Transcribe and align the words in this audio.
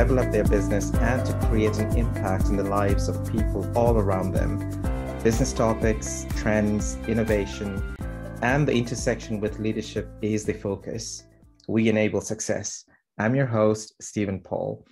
up 0.00 0.32
their 0.32 0.44
business, 0.44 0.94
and 0.94 1.26
to 1.26 1.46
create 1.46 1.76
an 1.76 1.94
impact 1.94 2.46
in 2.46 2.56
the 2.56 2.64
lives 2.64 3.06
of 3.06 3.30
people 3.30 3.70
all 3.76 3.98
around 3.98 4.32
them. 4.32 4.58
Business 5.22 5.52
topics, 5.52 6.24
trends, 6.36 6.96
innovation, 7.06 7.96
and 8.40 8.66
the 8.66 8.72
intersection 8.72 9.40
with 9.40 9.58
leadership 9.58 10.08
is 10.22 10.46
the 10.46 10.54
focus. 10.54 11.24
We 11.68 11.90
enable 11.90 12.22
success. 12.22 12.86
I'm 13.18 13.34
your 13.34 13.44
host, 13.44 13.94
Stephen 14.00 14.40
Paul. 14.40 14.86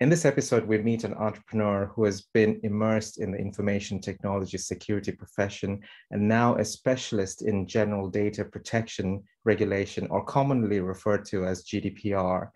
In 0.00 0.08
this 0.08 0.24
episode, 0.24 0.66
we 0.66 0.78
meet 0.78 1.04
an 1.04 1.12
entrepreneur 1.12 1.92
who 1.94 2.04
has 2.04 2.22
been 2.32 2.58
immersed 2.62 3.20
in 3.20 3.32
the 3.32 3.38
information 3.38 4.00
technology 4.00 4.56
security 4.56 5.12
profession 5.12 5.80
and 6.10 6.26
now 6.26 6.56
a 6.56 6.64
specialist 6.64 7.42
in 7.42 7.66
general 7.66 8.08
data 8.08 8.46
protection 8.46 9.22
regulation, 9.44 10.06
or 10.08 10.24
commonly 10.24 10.80
referred 10.80 11.26
to 11.26 11.44
as 11.44 11.64
GDPR. 11.64 12.48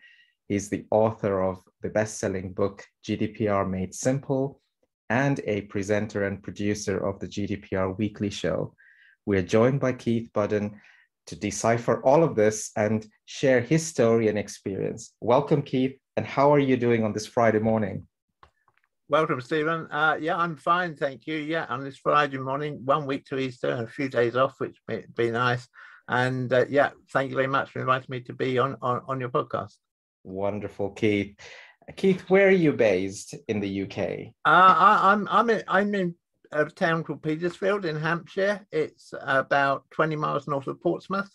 He's 0.48 0.70
the 0.70 0.87
author 0.91 1.43
of 1.43 1.62
the 1.83 1.89
best 1.89 2.19
selling 2.19 2.53
book, 2.53 2.85
GDPR 3.05 3.69
Made 3.69 3.95
Simple, 3.95 4.61
and 5.11 5.41
a 5.45 5.63
presenter 5.63 6.25
and 6.25 6.43
producer 6.43 6.99
of 6.99 7.19
the 7.21 7.29
GDPR 7.29 7.97
Weekly 7.99 8.31
Show. 8.31 8.75
We 9.27 9.39
are 9.39 9.43
joined 9.43 9.81
by 9.81 9.93
Keith 9.93 10.31
Budden 10.33 10.81
to 11.27 11.37
decipher 11.37 12.03
all 12.05 12.25
of 12.25 12.35
this 12.35 12.70
and 12.77 13.07
share 13.27 13.61
his 13.61 13.87
story 13.87 14.29
and 14.29 14.39
experience. 14.39 15.15
Welcome, 15.20 15.62
Keith 15.62 15.98
and 16.19 16.27
how 16.27 16.53
are 16.53 16.59
you 16.59 16.77
doing 16.77 17.05
on 17.05 17.12
this 17.12 17.27
Friday 17.27 17.61
morning? 17.61 18.05
Welcome, 19.09 19.41
Stephen. 19.41 19.87
Uh, 19.89 20.17
yeah, 20.20 20.37
I'm 20.37 20.57
fine, 20.57 20.97
thank 20.97 21.29
you. 21.29 21.37
Yeah, 21.37 21.65
on 21.69 21.85
this 21.85 21.97
Friday 21.97 22.39
morning, 22.39 22.81
one 22.85 23.07
week 23.07 23.25
to 23.27 23.39
Easter 23.39 23.70
and 23.70 23.85
a 23.85 23.87
few 23.87 24.09
days 24.09 24.35
off, 24.35 24.57
which 24.59 24.77
may 24.89 25.05
be 25.15 25.31
nice. 25.31 25.69
And 26.09 26.53
uh, 26.53 26.65
yeah, 26.69 26.91
thank 27.13 27.31
you 27.31 27.37
very 27.37 27.47
much 27.47 27.70
for 27.70 27.79
inviting 27.79 28.09
me 28.09 28.20
to 28.23 28.33
be 28.33 28.59
on, 28.59 28.77
on, 28.83 29.03
on 29.07 29.20
your 29.20 29.29
podcast. 29.29 29.75
Wonderful, 30.25 30.91
Keith. 30.91 31.37
Keith, 31.97 32.28
where 32.28 32.48
are 32.48 32.50
you 32.50 32.72
based 32.72 33.34
in 33.48 33.61
the 33.61 33.83
UK? 33.83 34.33
Uh, 34.44 34.75
I, 34.77 35.12
am 35.12 35.28
I'm, 35.28 35.28
I'm 35.31 35.50
in, 35.50 35.64
I'm 35.69 35.95
in 35.95 36.14
a 36.53 36.64
town 36.67 37.05
called 37.05 37.22
Petersfield 37.22 37.84
in 37.84 37.97
Hampshire. 37.97 38.67
It's 38.72 39.12
about 39.20 39.84
20 39.91 40.17
miles 40.17 40.47
north 40.47 40.67
of 40.67 40.80
Portsmouth. 40.80 41.30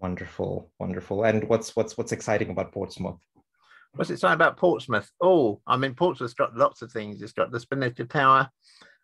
Wonderful, 0.00 0.70
wonderful. 0.78 1.24
And 1.24 1.48
what's 1.48 1.74
what's 1.74 1.98
what's 1.98 2.12
exciting 2.12 2.50
about 2.50 2.70
Portsmouth? 2.70 3.18
What's 3.94 4.10
it 4.10 4.20
saying 4.20 4.34
about 4.34 4.56
Portsmouth? 4.56 5.10
Oh, 5.20 5.60
I 5.66 5.76
mean, 5.76 5.94
Portsmouth's 5.94 6.34
got 6.34 6.56
lots 6.56 6.82
of 6.82 6.92
things. 6.92 7.20
It's 7.20 7.32
got 7.32 7.50
the 7.50 7.58
Spinnaker 7.58 8.04
Tower. 8.04 8.48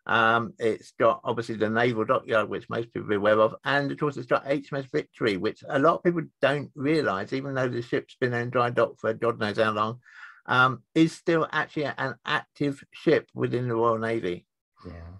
Um, 0.06 0.52
it's 0.58 0.92
got 1.00 1.20
obviously 1.24 1.56
the 1.56 1.70
naval 1.70 2.04
dockyard, 2.04 2.48
which 2.48 2.68
most 2.68 2.92
people 2.92 3.10
are 3.12 3.16
aware 3.16 3.40
of, 3.40 3.54
and 3.64 3.90
of 3.90 3.98
course 3.98 4.16
it's 4.16 4.26
got 4.26 4.44
HMS 4.44 4.90
Victory, 4.92 5.36
which 5.38 5.64
a 5.68 5.78
lot 5.78 5.96
of 5.96 6.02
people 6.02 6.22
don't 6.42 6.70
realise, 6.74 7.32
even 7.32 7.54
though 7.54 7.68
the 7.68 7.80
ship's 7.80 8.16
been 8.20 8.34
in 8.34 8.50
dry 8.50 8.70
dock 8.70 9.00
for 9.00 9.14
God 9.14 9.40
knows 9.40 9.58
how 9.58 9.70
long, 9.70 10.00
um, 10.46 10.82
is 10.94 11.12
still 11.12 11.48
actually 11.52 11.86
an 11.86 12.14
active 12.26 12.84
ship 12.92 13.28
within 13.34 13.68
the 13.68 13.74
Royal 13.74 13.98
Navy. 13.98 14.46
Yeah. 14.86 15.14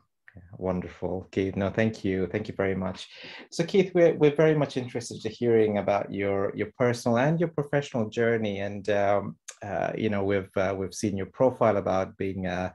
Wonderful, 0.59 1.29
Keith. 1.31 1.57
No, 1.57 1.71
thank 1.71 2.05
you. 2.05 2.27
Thank 2.27 2.49
you 2.49 2.55
very 2.57 2.75
much. 2.75 3.09
So, 3.51 3.65
Keith, 3.65 3.93
we're, 3.95 4.15
we're 4.15 4.35
very 4.35 4.55
much 4.55 4.77
interested 4.77 5.21
to 5.23 5.29
hearing 5.29 5.79
about 5.79 6.13
your 6.13 6.53
your 6.57 6.71
personal 6.77 7.19
and 7.19 7.39
your 7.39 7.51
professional 7.51 8.09
journey. 8.09 8.59
And 8.61 8.89
um, 8.91 9.37
uh, 9.63 9.93
you 9.97 10.11
know, 10.11 10.25
we've 10.25 10.55
uh, 10.57 10.75
we've 10.77 10.95
seen 10.95 11.17
your 11.17 11.27
profile 11.27 11.77
about 11.77 12.17
being 12.17 12.47
a 12.47 12.75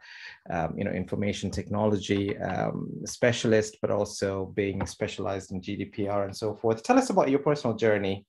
um, 0.49 0.73
you 0.77 0.83
know 0.83 0.91
information 0.91 1.51
technology 1.51 2.37
um, 2.37 2.89
specialist, 3.05 3.77
but 3.81 3.91
also 3.91 4.51
being 4.55 4.85
specialized 4.85 5.51
in 5.51 5.61
GDPR 5.61 6.25
and 6.25 6.35
so 6.35 6.55
forth. 6.55 6.81
Tell 6.83 6.97
us 6.97 7.09
about 7.09 7.29
your 7.29 7.39
personal 7.39 7.75
journey. 7.75 8.25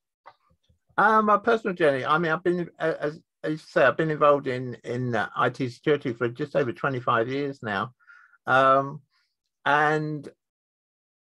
Um, 0.99 1.27
my 1.27 1.39
personal 1.39 1.75
journey. 1.75 2.05
I 2.05 2.19
mean, 2.19 2.33
I've 2.33 2.43
been 2.43 2.69
as, 2.78 3.21
as 3.43 3.53
you 3.53 3.59
say, 3.59 3.84
I've 3.84 3.97
been 3.97 4.11
involved 4.11 4.47
in 4.47 4.75
in 4.84 5.15
uh, 5.15 5.28
IT 5.39 5.56
security 5.73 6.12
for 6.12 6.28
just 6.28 6.56
over 6.56 6.73
twenty 6.73 7.01
five 7.01 7.28
years 7.28 7.62
now. 7.62 7.95
Um, 8.47 9.01
and 9.65 10.28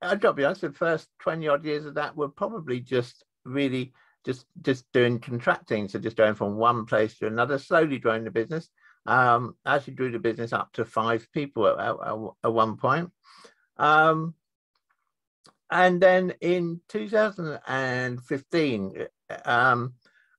I've 0.01 0.21
got 0.21 0.31
to 0.31 0.35
be 0.35 0.45
honest, 0.45 0.61
the 0.61 0.73
first 0.73 1.09
20 1.21 1.49
odd 1.49 1.65
years 1.65 1.85
of 1.85 1.95
that 1.95 2.17
were 2.17 2.29
probably 2.29 2.79
just 2.81 3.25
really 3.45 3.93
just 4.25 4.47
just 4.63 4.85
doing 4.93 5.19
contracting. 5.19 5.89
So 5.89 5.99
just 5.99 6.17
going 6.17 6.35
from 6.35 6.57
one 6.57 6.87
place 6.87 7.19
to 7.19 7.27
another, 7.27 7.59
slowly 7.59 7.99
growing 7.99 8.25
the 8.25 8.31
business. 8.31 8.69
Um, 9.07 9.57
actually 9.65 9.95
grew 9.95 10.11
the 10.11 10.19
business 10.19 10.53
up 10.53 10.73
to 10.75 10.85
five 10.85 11.27
people 11.33 11.67
at, 11.67 11.79
at, 11.79 12.15
at 12.45 12.53
one 12.53 12.77
point. 12.77 13.11
Um, 13.79 14.35
and 15.71 16.01
then 16.01 16.35
in 16.41 16.81
2015, 16.89 19.07
um, 19.45 19.95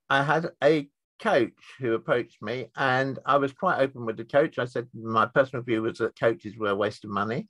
I 0.09 0.23
had 0.23 0.49
a 0.63 0.89
coach 1.19 1.53
who 1.79 1.93
approached 1.93 2.41
me, 2.41 2.67
and 2.75 3.19
I 3.25 3.37
was 3.37 3.53
quite 3.53 3.79
open 3.79 4.05
with 4.05 4.17
the 4.17 4.25
coach. 4.25 4.59
I 4.59 4.65
said 4.65 4.87
my 4.93 5.25
personal 5.25 5.63
view 5.63 5.83
was 5.83 5.99
that 5.99 6.19
coaches 6.19 6.57
were 6.57 6.69
a 6.69 6.75
waste 6.75 7.03
of 7.05 7.11
money. 7.11 7.47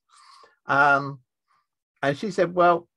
Um, 0.66 1.20
and 2.02 2.18
she 2.18 2.32
said, 2.32 2.54
Well, 2.54 2.88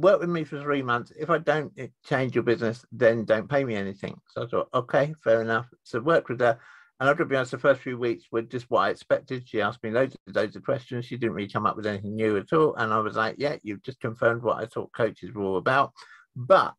work 0.00 0.20
with 0.20 0.30
me 0.30 0.44
for 0.44 0.60
three 0.60 0.82
months. 0.82 1.12
If 1.18 1.30
I 1.30 1.38
don't 1.38 1.72
change 2.04 2.34
your 2.34 2.44
business, 2.44 2.84
then 2.92 3.24
don't 3.24 3.48
pay 3.48 3.64
me 3.64 3.74
anything. 3.74 4.18
So 4.28 4.42
I 4.42 4.46
thought, 4.46 4.68
okay, 4.74 5.14
fair 5.22 5.42
enough. 5.42 5.66
So 5.84 6.00
worked 6.00 6.30
with 6.30 6.40
her. 6.40 6.58
And 6.98 7.08
I've 7.08 7.16
got 7.16 7.24
to 7.24 7.30
be 7.30 7.36
honest, 7.36 7.52
the 7.52 7.58
first 7.58 7.80
few 7.80 7.98
weeks 7.98 8.26
were 8.30 8.42
just 8.42 8.70
what 8.70 8.80
I 8.80 8.90
expected. 8.90 9.48
She 9.48 9.62
asked 9.62 9.82
me 9.82 9.90
loads 9.90 10.14
of 10.26 10.36
loads 10.36 10.56
of 10.56 10.64
questions. 10.64 11.06
She 11.06 11.16
didn't 11.16 11.34
really 11.34 11.48
come 11.48 11.64
up 11.64 11.76
with 11.76 11.86
anything 11.86 12.14
new 12.14 12.36
at 12.36 12.52
all. 12.52 12.74
And 12.76 12.92
I 12.92 12.98
was 12.98 13.16
like, 13.16 13.36
yeah, 13.38 13.56
you've 13.62 13.82
just 13.82 14.00
confirmed 14.00 14.42
what 14.42 14.58
I 14.62 14.66
thought 14.66 14.92
coaches 14.92 15.32
were 15.32 15.44
all 15.44 15.56
about. 15.56 15.92
But 16.36 16.74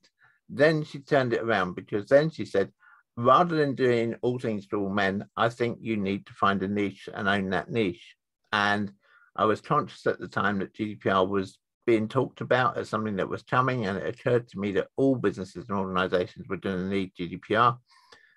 then 0.48 0.84
she 0.84 1.00
turned 1.00 1.34
it 1.34 1.42
around 1.42 1.76
because 1.76 2.08
then 2.08 2.30
she 2.30 2.46
said, 2.46 2.72
rather 3.18 3.56
than 3.56 3.76
doing 3.76 4.16
all 4.22 4.40
things 4.40 4.68
to 4.68 4.80
all 4.80 4.90
men, 4.90 5.26
I 5.36 5.50
think 5.50 5.80
you 5.82 5.98
need 5.98 6.26
to 6.28 6.34
find 6.34 6.62
a 6.64 6.68
niche 6.68 7.10
and 7.14 7.28
own 7.28 7.50
that 7.50 7.70
niche. 7.70 8.16
And 8.52 8.92
I 9.36 9.46
was 9.46 9.62
conscious 9.62 10.06
at 10.08 10.20
the 10.20 10.28
time 10.28 10.60
that 10.60 10.74
GDPR 10.74 11.28
was 11.28 11.58
being 11.86 12.08
talked 12.08 12.42
about 12.42 12.78
as 12.78 12.90
something 12.90 13.16
that 13.18 13.30
was 13.30 13.44
coming, 13.44 13.86
and 13.86 13.98
it 13.98 14.08
occurred 14.20 14.48
to 14.50 14.60
me 14.60 14.72
that 14.74 14.88
all 14.98 15.16
businesses 15.16 15.66
and 15.70 15.78
organizations 15.78 16.48
were 16.48 16.58
going 16.58 16.78
to 16.78 16.90
need 16.90 17.14
GDPR. 17.20 17.78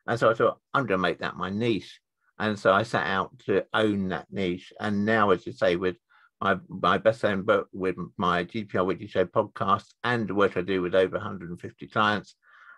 And 0.06 0.18
so 0.18 0.30
I 0.30 0.34
thought, 0.34 0.58
I'm 0.72 0.86
going 0.86 0.98
to 0.98 1.02
make 1.02 1.20
that 1.20 1.36
my 1.36 1.50
niche. 1.50 2.00
And 2.38 2.58
so 2.58 2.72
I 2.72 2.82
set 2.82 3.06
out 3.06 3.38
to 3.46 3.64
own 3.72 4.08
that 4.08 4.26
niche. 4.30 4.72
And 4.80 5.04
now, 5.04 5.30
as 5.30 5.46
you 5.46 5.52
say, 5.52 5.76
with 5.76 5.96
my, 6.40 6.58
my 6.68 6.98
best-selling 6.98 7.44
book, 7.44 7.68
with 7.72 7.96
my 8.16 8.44
GDPR 8.44 8.84
Weekly 8.84 9.06
Show 9.06 9.24
podcast, 9.24 9.86
and 10.02 10.28
the 10.28 10.34
work 10.34 10.56
I 10.56 10.62
do 10.62 10.82
with 10.82 10.94
over 10.94 11.16
150 11.16 11.86
clients, 11.88 12.34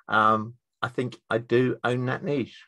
um, 0.08 0.54
I 0.82 0.88
think 0.88 1.16
I 1.30 1.38
do 1.38 1.76
own 1.84 2.06
that 2.06 2.24
niche. 2.24 2.64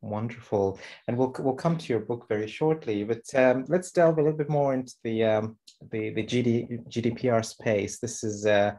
Wonderful, 0.00 0.78
and 1.08 1.16
we'll 1.16 1.34
we'll 1.38 1.54
come 1.54 1.78
to 1.78 1.92
your 1.92 2.00
book 2.00 2.26
very 2.28 2.46
shortly. 2.46 3.04
But 3.04 3.22
um, 3.34 3.64
let's 3.68 3.90
delve 3.90 4.18
a 4.18 4.22
little 4.22 4.36
bit 4.36 4.50
more 4.50 4.74
into 4.74 4.92
the 5.02 5.24
um, 5.24 5.56
the 5.90 6.10
the 6.10 6.22
GD, 6.22 6.86
GDPR 6.90 7.42
space. 7.42 8.00
This 8.00 8.22
is 8.22 8.44
a, 8.44 8.78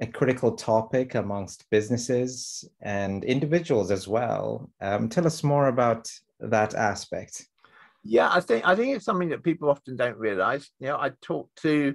a 0.00 0.06
critical 0.06 0.52
topic 0.56 1.16
amongst 1.16 1.68
businesses 1.70 2.64
and 2.80 3.24
individuals 3.24 3.90
as 3.90 4.08
well. 4.08 4.70
Um, 4.80 5.10
tell 5.10 5.26
us 5.26 5.44
more 5.44 5.68
about 5.68 6.10
that 6.40 6.74
aspect. 6.74 7.46
Yeah, 8.02 8.30
I 8.32 8.40
think 8.40 8.66
I 8.66 8.74
think 8.74 8.96
it's 8.96 9.04
something 9.04 9.28
that 9.30 9.44
people 9.44 9.68
often 9.68 9.96
don't 9.96 10.16
realize. 10.16 10.70
You 10.80 10.88
know, 10.88 10.96
I 10.96 11.10
talk 11.20 11.50
to 11.56 11.94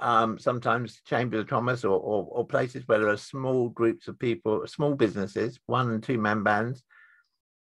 um, 0.00 0.38
sometimes 0.38 1.00
chambers 1.04 1.40
of 1.40 1.46
commerce 1.48 1.84
or, 1.84 1.98
or, 1.98 2.28
or 2.30 2.46
places 2.46 2.84
where 2.86 2.98
there 2.98 3.08
are 3.08 3.16
small 3.16 3.68
groups 3.68 4.08
of 4.08 4.18
people, 4.18 4.66
small 4.66 4.94
businesses, 4.94 5.58
one 5.66 5.90
and 5.90 6.02
two 6.02 6.18
man 6.18 6.42
bands 6.42 6.82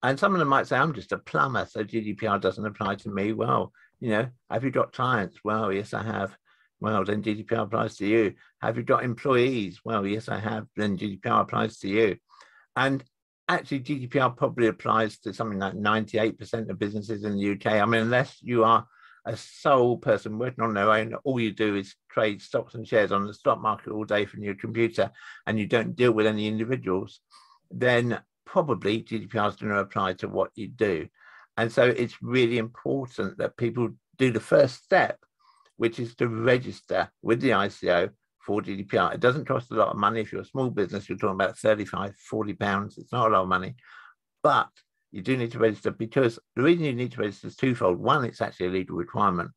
and 0.02 0.19
some 0.19 0.32
of 0.32 0.38
them 0.38 0.48
might 0.48 0.66
say, 0.66 0.76
I'm 0.76 0.94
just 0.94 1.12
a 1.12 1.19
plumber, 1.19 1.66
so 1.66 1.82
GDPR 1.82 2.40
doesn't 2.40 2.64
apply 2.64 2.96
to 2.96 3.08
me. 3.08 3.32
Well, 3.32 3.72
you 4.00 4.10
know, 4.10 4.28
have 4.50 4.62
you 4.62 4.70
got 4.70 4.92
clients? 4.92 5.38
Well, 5.42 5.72
yes, 5.72 5.92
I 5.92 6.04
have. 6.04 6.36
Well, 6.80 7.04
then 7.04 7.22
GDPR 7.22 7.64
applies 7.64 7.96
to 7.96 8.06
you. 8.06 8.34
Have 8.62 8.76
you 8.76 8.84
got 8.84 9.02
employees? 9.02 9.80
Well, 9.84 10.06
yes, 10.06 10.28
I 10.28 10.38
have. 10.38 10.66
Then 10.76 10.96
GDPR 10.96 11.40
applies 11.40 11.78
to 11.80 11.88
you. 11.88 12.16
And 12.76 13.02
actually, 13.48 13.80
GDPR 13.80 14.36
probably 14.36 14.69
applies 14.69 15.19
to 15.20 15.34
something 15.34 15.58
like 15.58 15.75
98% 15.75 16.70
of 16.70 16.78
businesses 16.78 17.25
in 17.25 17.36
the 17.36 17.52
UK. 17.52 17.66
I 17.82 17.84
mean, 17.84 18.02
unless 18.02 18.36
you 18.40 18.62
are 18.62 18.86
a 19.28 19.36
sole 19.36 19.98
person 19.98 20.38
working 20.38 20.64
on 20.64 20.72
their 20.72 20.90
own, 20.90 21.14
all 21.25 21.38
you 21.38 21.52
do 21.52 21.76
is 21.76 21.94
trade 22.10 22.40
stocks 22.40 22.75
and 22.75 22.88
shares 22.88 23.12
on 23.12 23.26
the 23.26 23.34
stock 23.34 23.60
market 23.60 23.92
all 23.92 24.04
day 24.04 24.25
from 24.25 24.42
your 24.42 24.54
computer 24.54 25.10
and 25.46 25.58
you 25.58 25.66
don't 25.66 25.94
deal 25.94 26.12
with 26.12 26.26
any 26.26 26.48
individuals, 26.48 27.20
then 27.70 28.19
probably 28.46 29.02
GDPR 29.02 29.50
is 29.50 29.56
going 29.56 29.72
to 29.72 29.80
apply 29.80 30.14
to 30.14 30.28
what 30.28 30.50
you 30.54 30.69
do. 30.69 31.06
And 31.58 31.70
so 31.70 31.84
it's 31.84 32.22
really 32.22 32.56
important 32.56 33.36
that 33.36 33.58
people 33.58 33.90
do 34.16 34.32
the 34.32 34.40
first 34.40 34.82
step, 34.82 35.19
which 35.76 36.00
is 36.00 36.14
to 36.16 36.28
register 36.28 37.10
with 37.20 37.42
the 37.42 37.50
ICO 37.50 38.10
for 38.40 38.62
GDPR. 38.62 39.14
It 39.14 39.20
doesn't 39.20 39.46
cost 39.46 39.70
a 39.70 39.75
lot 39.75 39.88
of 39.88 39.98
money. 39.98 40.20
If 40.20 40.32
you're 40.32 40.40
a 40.40 40.46
small 40.46 40.70
business, 40.70 41.06
you're 41.06 41.19
talking 41.19 41.34
about 41.34 41.58
35, 41.58 42.16
40 42.16 42.54
pounds. 42.54 42.96
It's 42.96 43.12
not 43.12 43.28
a 43.28 43.34
lot 43.34 43.42
of 43.42 43.48
money, 43.48 43.75
but 44.42 44.69
you 45.12 45.22
do 45.22 45.37
need 45.37 45.52
to 45.52 45.58
register 45.58 45.90
because 45.90 46.38
the 46.55 46.62
reason 46.62 46.84
you 46.84 46.93
need 46.93 47.12
to 47.12 47.20
register 47.20 47.46
is 47.46 47.56
twofold. 47.56 47.99
One, 47.99 48.25
it's 48.25 48.40
actually 48.40 48.66
a 48.66 48.70
legal 48.70 48.96
requirement. 48.96 49.50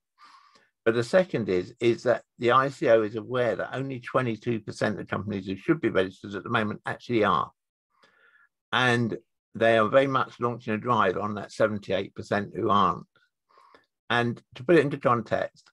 But 0.85 0.95
the 0.95 1.03
second 1.03 1.49
is 1.49 1.73
is 1.79 2.03
that 2.03 2.23
the 2.39 2.47
ICO 2.47 3.05
is 3.05 3.15
aware 3.15 3.55
that 3.55 3.75
only 3.75 3.99
22% 3.99 4.99
of 4.99 5.07
companies 5.07 5.45
who 5.45 5.55
should 5.55 5.79
be 5.79 5.89
registered 5.89 6.35
at 6.35 6.43
the 6.43 6.49
moment 6.49 6.81
actually 6.85 7.23
are. 7.23 7.51
And 8.71 9.17
they 9.53 9.77
are 9.77 9.89
very 9.89 10.07
much 10.07 10.39
launching 10.39 10.73
a 10.73 10.77
drive 10.77 11.17
on 11.17 11.35
that 11.35 11.49
78% 11.49 12.55
who 12.55 12.69
aren't. 12.69 13.05
And 14.09 14.41
to 14.55 14.63
put 14.63 14.77
it 14.77 14.85
into 14.85 14.97
context, 14.97 15.69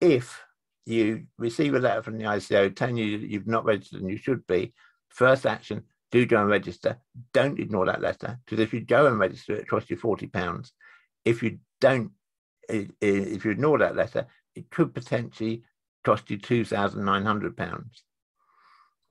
if 0.00 0.40
you 0.86 1.24
receive 1.36 1.74
a 1.74 1.80
letter 1.80 2.02
from 2.02 2.16
the 2.16 2.24
ICO 2.24 2.74
telling 2.74 2.96
you 2.96 3.18
that 3.18 3.28
you've 3.28 3.46
not 3.46 3.64
registered 3.64 4.00
and 4.00 4.10
you 4.10 4.16
should 4.16 4.46
be, 4.46 4.72
first 5.08 5.44
action, 5.44 5.82
do 6.10 6.26
go 6.26 6.40
and 6.40 6.48
register. 6.48 6.98
Don't 7.32 7.58
ignore 7.58 7.86
that 7.86 8.00
letter 8.00 8.38
because 8.44 8.60
if 8.60 8.72
you 8.72 8.80
go 8.80 9.06
and 9.06 9.18
register, 9.18 9.54
it 9.54 9.68
costs 9.68 9.90
you 9.90 9.96
forty 9.96 10.26
pounds. 10.26 10.72
If 11.24 11.42
you 11.42 11.58
don't, 11.80 12.12
if 12.68 13.44
you 13.44 13.50
ignore 13.50 13.78
that 13.78 13.96
letter, 13.96 14.26
it 14.54 14.70
could 14.70 14.94
potentially 14.94 15.62
cost 16.04 16.30
you 16.30 16.38
two 16.38 16.64
thousand 16.64 17.04
nine 17.04 17.24
hundred 17.24 17.56
pounds. 17.56 18.04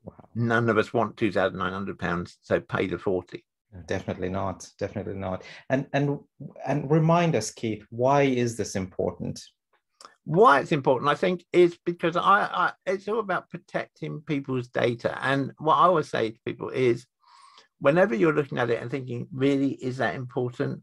Wow. 0.03 0.29
None 0.35 0.69
of 0.69 0.77
us 0.77 0.93
want 0.93 1.17
two 1.17 1.31
thousand 1.31 1.59
nine 1.59 1.73
hundred 1.73 1.99
pounds, 1.99 2.37
so 2.41 2.59
pay 2.59 2.87
the 2.87 2.97
forty. 2.97 3.43
Definitely 3.87 4.29
not. 4.29 4.69
Definitely 4.79 5.15
not. 5.15 5.43
And 5.69 5.87
and 5.91 6.19
and 6.65 6.89
remind 6.89 7.35
us, 7.35 7.51
Keith, 7.51 7.85
why 7.89 8.21
is 8.21 8.55
this 8.55 8.75
important? 8.75 9.41
Why 10.25 10.59
it's 10.59 10.71
important, 10.71 11.09
I 11.09 11.15
think, 11.15 11.45
is 11.53 11.77
because 11.85 12.17
I, 12.17 12.21
I, 12.21 12.71
it's 12.85 13.07
all 13.07 13.19
about 13.19 13.49
protecting 13.49 14.21
people's 14.21 14.67
data. 14.67 15.17
And 15.21 15.53
what 15.59 15.75
I 15.75 15.83
always 15.85 16.09
say 16.09 16.31
to 16.31 16.39
people 16.45 16.69
is, 16.69 17.05
whenever 17.79 18.15
you're 18.15 18.33
looking 18.33 18.57
at 18.57 18.69
it 18.69 18.81
and 18.81 18.89
thinking, 18.89 19.27
really, 19.31 19.71
is 19.71 19.97
that 19.97 20.15
important? 20.15 20.81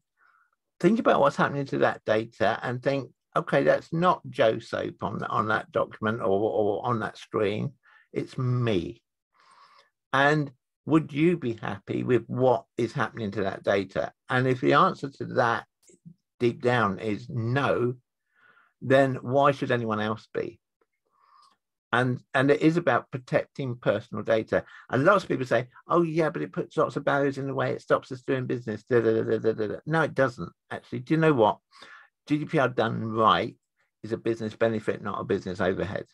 Think 0.79 1.01
about 1.01 1.21
what's 1.21 1.37
happening 1.37 1.67
to 1.67 1.79
that 1.79 2.03
data 2.07 2.59
and 2.63 2.83
think, 2.83 3.11
okay, 3.35 3.65
that's 3.65 3.93
not 3.93 4.21
Joe 4.31 4.59
Soap 4.59 5.03
on 5.03 5.25
on 5.25 5.49
that 5.49 5.73
document 5.73 6.21
or, 6.21 6.27
or 6.27 6.87
on 6.87 7.01
that 7.01 7.19
screen. 7.19 7.73
It's 8.13 8.39
me. 8.39 9.03
And 10.13 10.53
would 10.87 11.13
you 11.13 11.37
be 11.37 11.55
happy 11.55 12.03
with 12.03 12.25
what 12.27 12.65
is 12.77 12.93
happening 12.93 13.31
to 13.33 13.43
that 13.45 13.63
data? 13.63 14.13
And 14.29 14.47
if 14.47 14.61
the 14.61 14.75
answer 14.75 15.11
to 15.11 15.25
that 15.35 15.65
deep 16.39 16.63
down 16.63 16.99
is 16.99 17.29
no, 17.29 17.95
then 18.83 19.15
why 19.17 19.53
should 19.53 19.71
anyone 19.71 20.01
else 20.01 20.29
be? 20.35 20.59
And 21.93 22.21
and 22.33 22.51
it 22.51 22.63
is 22.63 22.79
about 22.79 23.11
protecting 23.11 23.77
personal 23.77 24.25
data. 24.25 24.65
And 24.91 25.05
lots 25.05 25.25
of 25.25 25.29
people 25.29 25.45
say, 25.47 25.69
"Oh 25.87 26.03
yeah, 26.03 26.31
but 26.31 26.41
it 26.43 26.53
puts 26.53 26.77
lots 26.77 26.97
of 26.97 27.05
barriers 27.05 27.37
in 27.37 27.47
the 27.47 27.55
way. 27.55 27.73
It 27.73 27.83
stops 27.83 28.11
us 28.11 28.23
doing 28.23 28.47
business." 28.47 28.83
Da, 28.85 29.01
da, 29.01 29.23
da, 29.39 29.77
no, 29.85 30.03
it 30.03 30.15
doesn't. 30.15 30.51
Actually, 30.71 31.01
do 31.01 31.15
you 31.15 31.21
know 31.21 31.35
what? 31.35 31.59
GDPR 32.29 32.75
done 32.75 33.05
right 33.05 33.57
is 34.03 34.13
a 34.13 34.17
business 34.17 34.57
benefit, 34.57 35.03
not 35.03 35.21
a 35.21 35.25
business 35.25 35.61
overhead. 35.61 36.07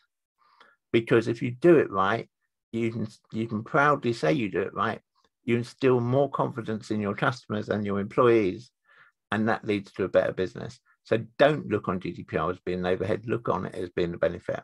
Because 0.91 1.27
if 1.27 1.41
you 1.41 1.51
do 1.51 1.77
it 1.77 1.89
right, 1.89 2.29
you 2.71 2.91
can 2.91 3.07
you 3.31 3.47
can 3.47 3.63
proudly 3.63 4.13
say 4.13 4.33
you 4.33 4.51
do 4.51 4.61
it 4.61 4.73
right. 4.73 4.99
You 5.45 5.57
instill 5.57 6.01
more 6.01 6.29
confidence 6.29 6.91
in 6.91 6.99
your 6.99 7.15
customers 7.15 7.69
and 7.69 7.85
your 7.85 7.99
employees, 7.99 8.69
and 9.31 9.47
that 9.47 9.65
leads 9.65 9.91
to 9.93 10.03
a 10.03 10.09
better 10.09 10.33
business. 10.33 10.79
So 11.09 11.17
don't 11.39 11.67
look 11.67 11.87
on 11.87 11.99
GDPR 11.99 12.51
as 12.51 12.59
being 12.59 12.81
an 12.81 12.85
overhead. 12.85 13.25
Look 13.25 13.49
on 13.49 13.65
it 13.65 13.73
as 13.73 13.89
being 13.89 14.13
a 14.13 14.17
benefit. 14.17 14.61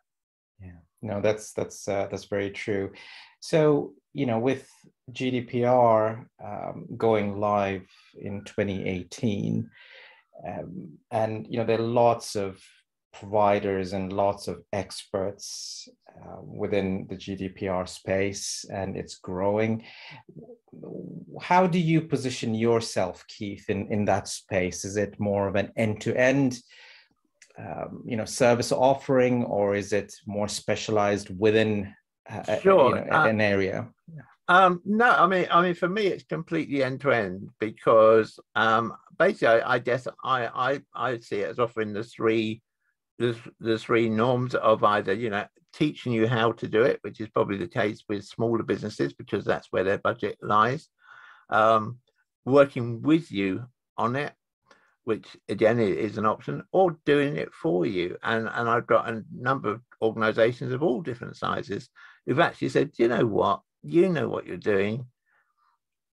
Yeah, 0.62 0.78
no, 1.02 1.20
that's 1.20 1.54
that's 1.54 1.88
uh, 1.88 2.08
that's 2.12 2.26
very 2.26 2.52
true. 2.52 2.92
So 3.40 3.94
you 4.14 4.28
know, 4.28 4.38
with 4.38 4.70
GDPR 5.12 6.24
um, 6.44 6.86
going 6.96 7.40
live 7.40 7.88
in 8.22 8.44
2018, 8.44 9.68
um, 10.48 11.00
and 11.10 11.48
you 11.50 11.58
know, 11.58 11.66
there 11.66 11.80
are 11.80 11.94
lots 12.06 12.36
of 12.36 12.62
providers 13.20 13.94
and 13.94 14.14
lots 14.14 14.48
of 14.48 14.62
experts 14.74 15.88
uh, 16.22 16.42
within 16.42 17.08
the 17.10 17.16
GDPR 17.16 17.88
space, 17.88 18.66
and 18.72 18.96
it's 18.96 19.16
growing. 19.16 19.84
How 21.42 21.68
do 21.68 21.80
you 21.80 22.02
position 22.02 22.54
yourself, 22.56 23.26
Keith, 23.28 23.70
in, 23.70 23.88
in 23.92 24.06
that 24.06 24.28
space? 24.28 24.86
Is 24.86 24.98
it 24.98 25.20
more 25.20 25.48
of 25.48 25.56
an 25.56 25.72
end-to-end, 25.76 26.60
um, 27.58 28.04
you 28.06 28.18
know, 28.18 28.26
service 28.26 28.72
offering, 28.72 29.44
or 29.46 29.76
is 29.76 29.94
it 29.94 30.14
more 30.26 30.48
specialized 30.48 31.30
within 31.38 31.94
uh, 32.30 32.60
sure. 32.60 32.90
you 32.90 32.96
know, 32.96 33.12
uh, 33.12 33.26
an 33.26 33.42
area? 33.42 33.88
Um, 34.48 34.82
no, 34.86 35.10
I 35.10 35.26
mean, 35.26 35.48
I 35.50 35.62
mean, 35.62 35.74
for 35.74 35.90
me, 35.90 36.06
it's 36.08 36.24
completely 36.24 36.84
end 36.84 37.02
to 37.02 37.12
end 37.12 37.50
because 37.60 38.40
um, 38.56 38.94
basically, 39.18 39.48
I, 39.48 39.76
I 39.76 39.80
guess 39.80 40.08
I, 40.24 40.48
I 40.48 40.82
I 40.94 41.20
see 41.20 41.38
it 41.38 41.50
as 41.50 41.60
offering 41.60 41.94
the 41.94 42.04
three 42.04 42.62
the, 43.18 43.38
the 43.60 43.78
three 43.78 44.10
norms 44.10 44.56
of 44.56 44.84
either 44.84 45.14
you 45.14 45.30
know 45.30 45.46
teaching 45.74 46.14
you 46.14 46.28
how 46.28 46.52
to 46.54 46.68
do 46.68 46.84
it 46.84 47.00
which 47.02 47.20
is 47.20 47.30
probably 47.30 47.58
the 47.58 47.68
case 47.68 48.04
with 48.08 48.24
smaller 48.24 48.64
businesses 48.64 49.14
because 49.14 49.44
that's 49.44 49.68
where 49.72 49.84
their 49.84 49.98
budget 49.98 50.38
lies. 50.42 50.90
Um, 51.50 52.00
working 52.46 53.02
with 53.02 53.32
you 53.32 53.66
on 53.98 54.16
it 54.16 54.34
which 55.06 55.38
again 55.50 55.80
is 55.80 56.18
an 56.18 56.26
option 56.26 56.64
or 56.72 56.98
doing 57.06 57.38
it 57.38 57.54
for 57.54 57.86
you. 57.86 58.18
And 58.24 58.50
and 58.52 58.68
i've 58.70 58.88
got 58.88 59.10
a 59.10 59.24
number 59.34 59.72
of 59.72 59.82
organizations 60.02 60.74
of 60.74 60.84
all 60.84 61.02
different 61.02 61.38
sizes 61.38 61.90
who've 62.26 62.40
actually 62.40 62.70
said 62.70 62.92
you 62.98 63.08
know 63.08 63.26
what? 63.26 63.62
You 63.84 64.10
know 64.10 64.28
what 64.28 64.46
you're 64.46 64.58
doing. 64.58 65.06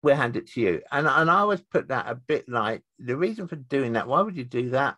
We'll 0.04 0.16
hand 0.16 0.36
it 0.36 0.48
to 0.52 0.62
you. 0.62 0.82
And, 0.92 1.08
and 1.08 1.32
i 1.32 1.40
always 1.40 1.62
put 1.62 1.88
that 1.88 2.10
a 2.10 2.16
bit 2.16 2.50
like 2.50 2.82
the 3.00 3.16
reason 3.16 3.48
for 3.48 3.56
doing 3.56 3.94
that 3.94 4.08
why 4.08 4.22
would 4.22 4.38
you 4.38 4.44
do 4.44 4.72
that 4.72 4.98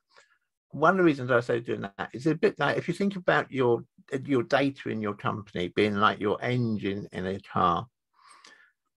one 0.73 0.91
of 0.91 0.97
the 0.97 1.03
reasons 1.03 1.31
I 1.31 1.39
say 1.39 1.59
doing 1.59 1.81
that 1.81 2.09
is 2.13 2.27
a 2.27 2.35
bit 2.35 2.59
like 2.59 2.77
if 2.77 2.87
you 2.87 2.93
think 2.93 3.15
about 3.15 3.51
your 3.51 3.83
your 4.25 4.43
data 4.43 4.89
in 4.89 5.01
your 5.01 5.13
company 5.13 5.69
being 5.69 5.95
like 5.95 6.19
your 6.19 6.41
engine 6.43 7.07
in 7.11 7.27
a 7.27 7.39
car, 7.39 7.87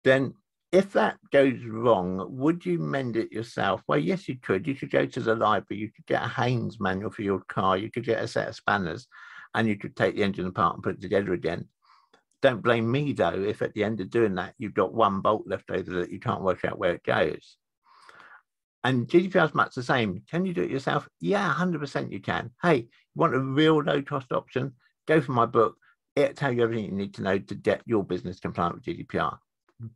then 0.04 0.34
if 0.72 0.94
that 0.94 1.18
goes 1.32 1.64
wrong, 1.66 2.26
would 2.30 2.66
you 2.66 2.80
mend 2.80 3.18
it 3.18 3.32
yourself? 3.32 3.82
Well, 3.88 4.00
yes, 4.00 4.28
you 4.28 4.38
could. 4.42 4.68
You 4.68 4.76
could 4.76 4.92
go 4.92 5.06
to 5.06 5.20
the 5.20 5.36
library, 5.36 5.80
you 5.80 5.92
could 5.92 6.06
get 6.06 6.24
a 6.24 6.28
Haynes 6.28 6.80
manual 6.80 7.12
for 7.12 7.22
your 7.22 7.42
car, 7.42 7.78
you 7.78 7.92
could 7.92 8.06
get 8.06 8.24
a 8.24 8.28
set 8.28 8.48
of 8.48 8.56
spanners, 8.56 9.08
and 9.54 9.68
you 9.68 9.78
could 9.78 9.96
take 9.96 10.16
the 10.16 10.24
engine 10.24 10.48
apart 10.48 10.76
and 10.76 10.84
put 10.84 10.96
it 10.96 11.02
together 11.02 11.34
again. 11.34 11.68
Don't 12.42 12.62
blame 12.62 12.90
me 12.90 13.14
though 13.14 13.44
if 13.44 13.62
at 13.62 13.74
the 13.74 13.84
end 13.84 14.02
of 14.02 14.10
doing 14.10 14.36
that 14.36 14.54
you've 14.58 14.74
got 14.74 14.94
one 14.94 15.22
bolt 15.22 15.44
left 15.48 15.72
over 15.72 16.02
that 16.02 16.12
you 16.12 16.20
can't 16.20 16.44
work 16.44 16.64
out 16.64 16.78
where 16.78 16.94
it 16.94 17.04
goes. 17.04 17.58
And 18.86 19.08
GDPR 19.08 19.48
is 19.48 19.56
much 19.56 19.74
the 19.74 19.82
same. 19.82 20.22
Can 20.30 20.46
you 20.46 20.54
do 20.54 20.62
it 20.62 20.70
yourself? 20.70 21.10
Yeah, 21.20 21.52
100% 21.58 22.12
you 22.12 22.20
can. 22.20 22.52
Hey, 22.62 22.78
you 22.78 22.88
want 23.16 23.34
a 23.34 23.40
real 23.40 23.82
low 23.82 24.04
cost 24.04 24.32
option? 24.32 24.74
Go 25.08 25.22
for 25.22 25.32
my 25.32 25.48
book. 25.48 25.76
It'll 26.16 26.36
tell 26.36 26.52
you 26.52 26.62
everything 26.62 26.86
you 26.86 26.92
need 26.92 27.16
to 27.16 27.24
know 27.24 27.40
to 27.40 27.56
get 27.56 27.82
your 27.88 28.04
business 28.04 28.40
compliant 28.40 28.76
with 28.76 28.84
GDPR. 28.84 29.40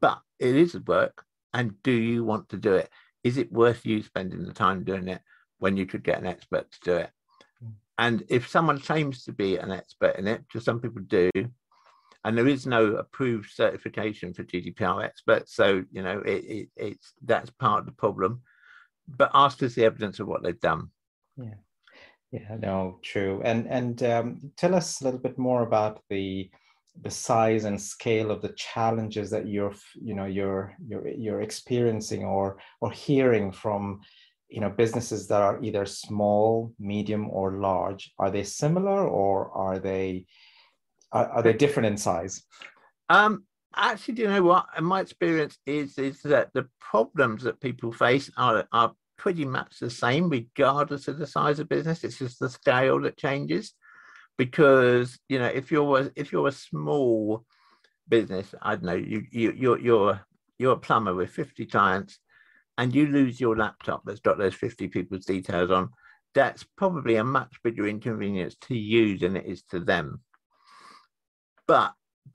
But 0.01 0.21
it 0.39 0.55
is 0.55 0.75
work. 0.87 1.23
And 1.53 1.75
do 1.83 1.91
you 1.91 2.23
want 2.23 2.49
to 2.49 2.57
do 2.57 2.73
it? 2.73 2.89
Is 3.23 3.37
it 3.37 3.51
worth 3.51 3.85
you 3.85 4.01
spending 4.01 4.43
the 4.43 4.53
time 4.53 4.83
doing 4.83 5.07
it 5.07 5.21
when 5.59 5.77
you 5.77 5.85
could 5.85 6.03
get 6.03 6.17
an 6.17 6.25
expert 6.25 6.71
to 6.71 6.79
do 6.83 6.93
it? 6.95 7.11
Hmm. 7.59 7.69
And 7.99 8.23
if 8.27 8.49
someone 8.49 8.79
claims 8.79 9.23
to 9.25 9.31
be 9.31 9.57
an 9.57 9.71
expert 9.71 10.15
in 10.15 10.27
it, 10.27 10.41
because 10.47 10.65
some 10.65 10.79
people 10.79 11.03
do, 11.03 11.29
and 12.25 12.35
there 12.35 12.47
is 12.47 12.65
no 12.65 12.95
approved 12.95 13.51
certification 13.51 14.33
for 14.33 14.43
GDPR 14.43 15.03
experts, 15.03 15.53
so 15.53 15.83
you 15.91 16.01
know 16.01 16.21
it, 16.25 16.43
it, 16.43 16.69
it's 16.75 17.13
that's 17.23 17.51
part 17.51 17.81
of 17.81 17.85
the 17.85 17.91
problem 17.91 18.41
but 19.17 19.31
ask 19.33 19.61
us 19.63 19.75
the 19.75 19.85
evidence 19.85 20.19
of 20.19 20.27
what 20.27 20.43
they've 20.43 20.59
done. 20.59 20.89
Yeah, 21.37 21.55
yeah, 22.31 22.57
no, 22.59 22.99
true. 23.03 23.41
And 23.43 23.67
and 23.67 24.01
um, 24.03 24.51
tell 24.57 24.75
us 24.75 25.01
a 25.01 25.05
little 25.05 25.19
bit 25.19 25.37
more 25.37 25.63
about 25.63 26.01
the 26.09 26.49
the 27.01 27.09
size 27.09 27.65
and 27.65 27.79
scale 27.79 28.29
of 28.29 28.41
the 28.41 28.53
challenges 28.57 29.29
that 29.29 29.47
you're 29.47 29.73
you 29.95 30.13
know 30.13 30.25
you're 30.25 30.75
you're 30.85 31.07
you're 31.07 31.41
experiencing 31.41 32.23
or 32.23 32.57
or 32.81 32.91
hearing 32.91 33.51
from 33.51 34.01
you 34.49 34.59
know 34.59 34.69
businesses 34.69 35.27
that 35.27 35.41
are 35.41 35.63
either 35.63 35.85
small 35.85 36.73
medium 36.79 37.29
or 37.29 37.59
large. 37.59 38.11
Are 38.19 38.31
they 38.31 38.43
similar 38.43 39.07
or 39.07 39.51
are 39.51 39.79
they 39.79 40.25
are, 41.11 41.29
are 41.29 41.43
they 41.43 41.53
different 41.53 41.87
in 41.87 41.97
size? 41.97 42.43
Um 43.09 43.43
actually 43.75 44.15
do 44.15 44.23
you 44.23 44.29
know 44.29 44.43
what? 44.43 44.65
In 44.77 44.83
my 44.83 45.01
experience 45.01 45.57
is 45.65 45.97
is 45.97 46.21
that 46.23 46.51
the 46.53 46.67
problems 46.79 47.43
that 47.43 47.61
people 47.61 47.91
face 47.91 48.29
are 48.37 48.67
are 48.71 48.93
pretty 49.19 49.45
much 49.45 49.77
the 49.79 49.89
same 49.89 50.29
regardless 50.29 51.07
of 51.07 51.19
the 51.19 51.27
size 51.27 51.59
of 51.59 51.69
business. 51.69 52.03
It's 52.03 52.17
just 52.17 52.39
the 52.39 52.49
scale 52.49 52.99
that 53.01 53.17
changes. 53.17 53.73
Because 54.37 55.19
you 55.27 55.37
know, 55.37 55.47
if 55.47 55.71
you're 55.71 55.99
a, 55.99 56.11
if 56.15 56.31
you're 56.31 56.47
a 56.47 56.53
small 56.53 57.45
business, 58.07 58.55
I 58.61 58.75
don't 58.75 58.85
know, 58.85 58.93
you 58.93 59.23
you 59.31 59.51
you're 59.51 59.79
you're 59.79 60.21
you're 60.57 60.73
a 60.73 60.77
plumber 60.77 61.13
with 61.13 61.29
50 61.29 61.65
clients 61.67 62.19
and 62.77 62.95
you 62.95 63.07
lose 63.07 63.39
your 63.39 63.57
laptop 63.57 64.03
that's 64.05 64.21
got 64.21 64.37
those 64.37 64.55
50 64.55 64.87
people's 64.87 65.25
details 65.25 65.69
on, 65.69 65.89
that's 66.33 66.65
probably 66.77 67.15
a 67.15 67.23
much 67.23 67.61
bigger 67.63 67.87
inconvenience 67.87 68.55
to 68.61 68.75
you 68.75 69.17
than 69.17 69.35
it 69.35 69.45
is 69.45 69.63
to 69.63 69.79
them. 69.79 70.21
But 71.67 71.93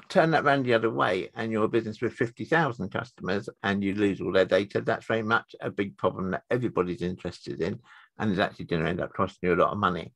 turn 0.09 0.31
that 0.31 0.45
around 0.45 0.65
the 0.65 0.75
other 0.75 0.91
way 0.91 1.31
and 1.35 1.51
you're 1.51 1.65
a 1.65 1.69
business 1.69 2.01
with 2.01 2.13
50,000 2.13 2.91
customers 2.91 3.49
and 3.63 3.83
you 3.83 3.95
lose 3.95 4.21
all 4.21 4.33
their 4.33 4.45
data, 4.45 4.81
that's 4.81 5.07
very 5.07 5.23
much 5.23 5.55
a 5.61 5.71
big 5.71 5.97
problem 5.97 6.31
that 6.31 6.43
everybody's 6.51 7.03
interested 7.03 7.61
in 7.61 7.79
and 8.19 8.33
is 8.33 8.39
actually 8.39 8.67
going 8.67 8.83
to 8.83 8.89
end 8.89 9.01
up 9.01 9.13
costing 9.15 9.49
you 9.49 9.55
a 9.55 9.61
lot 9.61 9.73
of 9.73 9.79
money. 9.79 10.13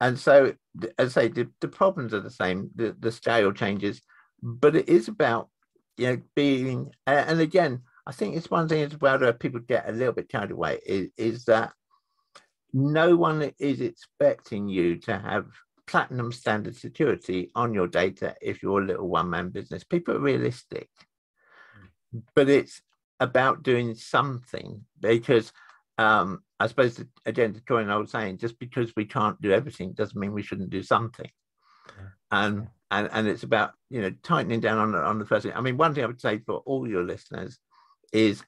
and 0.00 0.18
so, 0.18 0.54
as 0.98 1.16
I 1.16 1.22
say, 1.22 1.28
the, 1.28 1.48
the 1.60 1.68
problems 1.68 2.14
are 2.14 2.20
the 2.20 2.30
same. 2.30 2.70
The, 2.74 2.96
the 2.98 3.12
scale 3.12 3.52
changes, 3.52 4.00
but 4.42 4.76
it 4.76 4.88
is 4.88 5.08
about 5.08 5.48
you 5.96 6.06
know 6.06 6.22
being. 6.34 6.92
And 7.06 7.40
again, 7.40 7.82
I 8.06 8.12
think 8.12 8.36
it's 8.36 8.50
one 8.50 8.68
thing 8.68 8.82
as 8.82 8.98
well 9.00 9.18
that 9.18 9.40
people 9.40 9.60
get 9.60 9.88
a 9.88 9.92
little 9.92 10.14
bit 10.14 10.28
carried 10.28 10.50
away 10.50 10.80
is, 10.86 11.10
is 11.16 11.44
that 11.44 11.72
no 12.72 13.16
one 13.16 13.52
is 13.58 13.80
expecting 13.80 14.68
you 14.68 14.96
to 14.96 15.18
have 15.18 15.46
platinum 15.90 16.30
standard 16.30 16.76
security 16.76 17.50
on 17.56 17.74
your 17.74 17.88
data 17.88 18.32
if 18.40 18.62
you're 18.62 18.80
a 18.80 18.86
little 18.86 19.08
one 19.08 19.28
man 19.28 19.48
business. 19.48 19.82
People 19.82 20.14
are 20.14 20.20
realistic, 20.20 20.88
but 22.36 22.48
it's 22.48 22.80
about 23.18 23.64
doing 23.64 23.96
something 23.96 24.84
because 25.00 25.52
um, 25.98 26.42
I 26.60 26.68
suppose 26.68 26.94
the, 26.94 27.08
again 27.26 27.54
to 27.54 27.62
join 27.66 27.90
I 27.90 27.96
was 27.96 28.12
saying, 28.12 28.38
just 28.38 28.56
because 28.60 28.92
we 28.96 29.04
can't 29.04 29.40
do 29.42 29.50
everything 29.50 29.92
doesn't 29.92 30.18
mean 30.18 30.32
we 30.32 30.44
shouldn't 30.44 30.70
do 30.70 30.84
something. 30.84 31.28
Yeah. 31.88 32.06
And 32.30 32.68
and 32.92 33.08
and 33.12 33.26
it's 33.26 33.42
about 33.42 33.72
you 33.90 34.00
know 34.00 34.12
tightening 34.22 34.60
down 34.60 34.78
on 34.78 34.94
on 34.94 35.18
the 35.18 35.26
first 35.26 35.44
thing. 35.44 35.54
I 35.56 35.60
mean, 35.60 35.76
one 35.76 35.92
thing 35.92 36.04
I 36.04 36.06
would 36.06 36.20
say 36.20 36.38
for 36.38 36.58
all 36.66 36.88
your 36.88 37.02
listeners 37.02 37.58
is, 38.12 38.44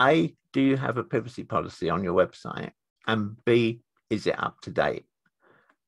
a 0.00 0.34
do 0.52 0.60
you 0.60 0.76
have 0.76 0.98
a 0.98 1.04
privacy 1.04 1.44
policy 1.44 1.88
on 1.88 2.04
your 2.04 2.14
website, 2.14 2.72
and 3.06 3.34
b 3.46 3.80
is 4.10 4.26
it 4.26 4.38
up 4.38 4.60
to 4.60 4.70
date? 4.70 5.06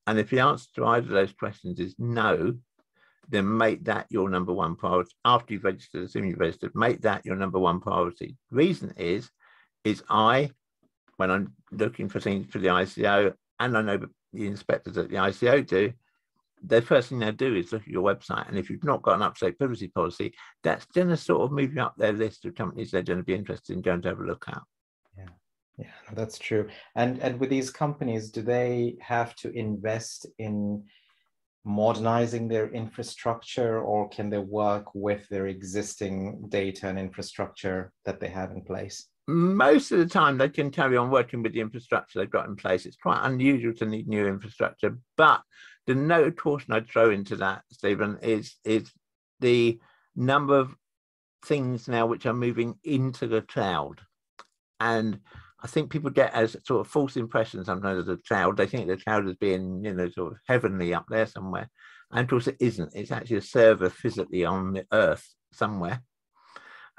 And 0.07 0.19
if 0.19 0.29
the 0.29 0.39
answer 0.39 0.67
to 0.75 0.85
either 0.85 1.07
of 1.07 1.13
those 1.13 1.33
questions 1.33 1.79
is 1.79 1.95
no, 1.97 2.55
then 3.27 3.57
make 3.57 3.85
that 3.85 4.05
your 4.09 4.29
number 4.29 4.53
one 4.53 4.75
priority. 4.75 5.11
After 5.23 5.53
you've 5.53 5.63
registered, 5.63 6.03
assuming 6.03 6.31
you've 6.31 6.39
registered, 6.39 6.75
make 6.75 7.01
that 7.01 7.25
your 7.25 7.35
number 7.35 7.59
one 7.59 7.79
priority. 7.79 8.37
Reason 8.51 8.93
is 8.97 9.29
is 9.83 10.03
I, 10.09 10.49
when 11.17 11.31
I'm 11.31 11.53
looking 11.71 12.09
for 12.09 12.19
things 12.19 12.51
for 12.51 12.59
the 12.59 12.67
ICO, 12.67 13.33
and 13.59 13.77
I 13.77 13.81
know 13.81 13.99
the 14.33 14.47
inspectors 14.47 14.97
at 14.97 15.09
the 15.09 15.17
ICO 15.17 15.65
do, 15.65 15.93
the 16.63 16.81
first 16.81 17.09
thing 17.09 17.19
they 17.19 17.31
do 17.31 17.55
is 17.55 17.71
look 17.71 17.83
at 17.83 17.87
your 17.87 18.03
website. 18.03 18.47
And 18.49 18.57
if 18.57 18.69
you've 18.69 18.83
not 18.83 19.03
got 19.03 19.15
an 19.15 19.21
up-to-date 19.21 19.59
privacy 19.59 19.87
policy, 19.87 20.33
that's 20.63 20.85
going 20.87 21.09
to 21.09 21.17
sort 21.17 21.43
of 21.43 21.51
move 21.51 21.75
you 21.75 21.81
up 21.81 21.95
their 21.97 22.13
list 22.13 22.45
of 22.45 22.55
companies 22.55 22.91
they're 22.91 23.03
going 23.03 23.19
to 23.19 23.23
be 23.23 23.35
interested 23.35 23.73
in 23.73 23.81
going 23.81 24.01
to 24.01 24.09
have 24.09 24.19
a 24.19 24.23
look 24.23 24.45
at. 24.47 24.61
Yeah, 25.77 25.87
that's 26.13 26.37
true. 26.37 26.69
And 26.95 27.19
and 27.19 27.39
with 27.39 27.49
these 27.49 27.69
companies, 27.69 28.31
do 28.31 28.41
they 28.41 28.95
have 29.01 29.35
to 29.37 29.51
invest 29.51 30.25
in 30.39 30.83
modernizing 31.65 32.47
their 32.47 32.69
infrastructure, 32.69 33.81
or 33.81 34.07
can 34.09 34.29
they 34.29 34.37
work 34.37 34.85
with 34.93 35.27
their 35.29 35.47
existing 35.47 36.47
data 36.49 36.87
and 36.87 36.99
infrastructure 36.99 37.91
that 38.05 38.19
they 38.19 38.29
have 38.29 38.51
in 38.51 38.61
place? 38.61 39.09
most 39.27 39.91
of 39.91 39.97
the 39.97 40.05
time 40.05 40.37
they 40.37 40.49
can 40.49 40.69
carry 40.69 40.95
on 40.97 41.09
working 41.09 41.41
with 41.41 41.53
the 41.53 41.59
infrastructure 41.59 42.19
they've 42.19 42.29
got 42.29 42.47
in 42.47 42.55
place. 42.55 42.85
It's 42.85 42.97
quite 42.97 43.25
unusual 43.25 43.73
to 43.75 43.85
need 43.85 44.07
new 44.07 44.27
infrastructure, 44.27 44.97
but 45.17 45.41
the 45.87 45.95
note 45.95 46.37
caution 46.37 46.73
I'd 46.73 46.87
throw 46.87 47.09
into 47.09 47.35
that, 47.37 47.63
Stephen, 47.71 48.19
is 48.21 48.55
is 48.63 48.91
the 49.39 49.79
number 50.15 50.57
of 50.57 50.75
things 51.45 51.87
now 51.87 52.05
which 52.05 52.25
are 52.25 52.33
moving 52.33 52.75
into 52.83 53.27
the 53.27 53.41
cloud. 53.41 54.01
And 54.79 55.19
I 55.61 55.67
think 55.67 55.89
people 55.89 56.09
get 56.09 56.33
as 56.33 56.55
sort 56.65 56.85
of 56.85 56.91
false 56.91 57.15
impressions 57.15 57.67
sometimes 57.67 57.99
of 57.99 58.05
the 58.05 58.17
cloud. 58.17 58.57
They 58.57 58.67
think 58.67 58.87
the 58.87 58.97
cloud 58.97 59.27
is 59.27 59.35
being, 59.35 59.83
you 59.83 59.93
know, 59.93 60.09
sort 60.09 60.33
of 60.33 60.39
heavenly 60.47 60.93
up 60.93 61.05
there 61.09 61.25
somewhere. 61.25 61.69
And 62.11 62.21
of 62.21 62.29
course 62.29 62.47
it 62.47 62.57
isn't. 62.59 62.93
It's 62.93 63.11
actually 63.11 63.37
a 63.37 63.41
server 63.41 63.89
physically 63.89 64.45
on 64.45 64.73
the 64.73 64.85
earth 64.91 65.27
somewhere. 65.53 66.01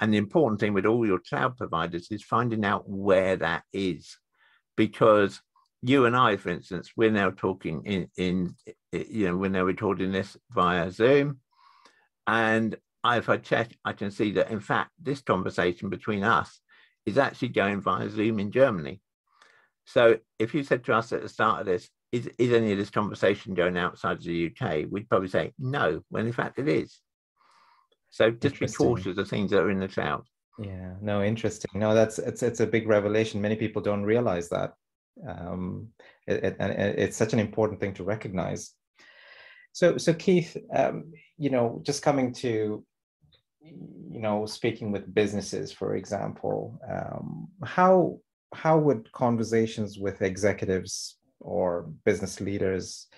And 0.01 0.13
the 0.13 0.19
important 0.19 0.61
thing 0.61 0.75
with 0.75 0.87
all 0.87 1.07
your 1.07 1.21
cloud 1.21 1.57
providers 1.57 2.09
is 2.11 2.23
finding 2.23 2.65
out 2.65 2.89
where 2.89 3.37
that 3.37 3.63
is. 3.73 4.17
Because 4.77 5.41
you 5.83 6.05
and 6.05 6.17
I, 6.17 6.37
for 6.37 6.51
instance, 6.51 6.91
we're 6.97 7.11
now 7.11 7.31
talking 7.31 7.83
in, 7.85 8.09
in 8.17 8.55
you 8.93 9.29
know, 9.29 9.37
we're 9.37 9.51
now 9.51 9.65
recording 9.65 10.13
this 10.13 10.37
via 10.51 10.91
Zoom. 10.91 11.41
And 12.27 12.77
if 13.05 13.29
I 13.29 13.37
check, 13.37 13.71
I 13.85 13.93
can 13.93 14.11
see 14.11 14.33
that 14.33 14.51
in 14.51 14.61
fact, 14.61 14.91
this 15.01 15.23
conversation 15.23 15.89
between 15.89 16.25
us 16.25 16.61
is 17.07 17.19
actually 17.19 17.49
going 17.49 17.81
via 17.81 18.11
Zoom 18.11 18.39
in 18.39 18.51
Germany. 18.51 19.01
So 19.85 20.19
if 20.39 20.55
you 20.55 20.65
said 20.65 20.85
to 20.85 20.95
us 20.95 21.13
at 21.13 21.23
the 21.23 21.29
start 21.29 21.61
of 21.61 21.67
this, 21.67 21.89
is, 22.13 22.29
is 22.39 22.53
any 22.53 22.73
of 22.73 22.79
this 22.79 22.91
conversation 22.91 23.55
going 23.55 23.77
outside 23.77 24.19
of 24.19 24.25
the 24.25 24.51
UK? 24.51 24.87
We'd 24.91 25.09
probably 25.09 25.29
say 25.29 25.53
no, 25.59 26.03
when 26.09 26.27
in 26.27 26.33
fact 26.33 26.59
it 26.59 26.69
is. 26.69 27.01
So 28.11 28.31
just 28.31 28.59
be 28.59 28.67
cautious 28.67 29.19
of 29.19 29.29
things 29.29 29.51
that 29.51 29.61
are 29.61 29.71
in 29.71 29.81
the 29.81 29.89
cloud. 29.89 30.25
Yeah, 30.59 30.95
no, 31.03 31.23
interesting. 31.23 31.71
No, 31.75 31.95
that's 31.95 32.19
it's 32.19 32.43
it's 32.43 32.61
a 32.61 32.67
big 32.67 32.89
revelation. 32.89 33.43
Many 33.43 33.57
people 33.57 33.83
don't 33.83 34.05
realize 34.05 34.49
that, 34.49 34.73
um, 35.29 35.89
it, 36.27 36.45
it, 36.45 36.57
and 36.59 36.73
it's 36.73 37.17
such 37.17 37.35
an 37.35 37.39
important 37.39 37.79
thing 37.79 37.93
to 37.95 38.05
recognize. 38.05 38.73
So, 39.73 39.99
so 39.99 40.15
Keith, 40.15 40.57
um, 40.75 41.13
you 41.37 41.51
know, 41.51 41.83
just 41.85 42.03
coming 42.03 42.33
to, 42.35 42.83
you 44.11 44.21
know, 44.21 44.47
speaking 44.47 44.93
with 44.93 45.15
businesses, 45.15 45.73
for 45.73 45.97
example, 45.97 46.81
um, 46.91 47.49
how 47.65 48.19
how 48.55 48.79
would 48.79 49.11
conversations 49.13 49.99
with 49.99 50.23
executives 50.23 51.19
or 51.41 51.91
business 52.05 52.41
leaders 52.41 53.09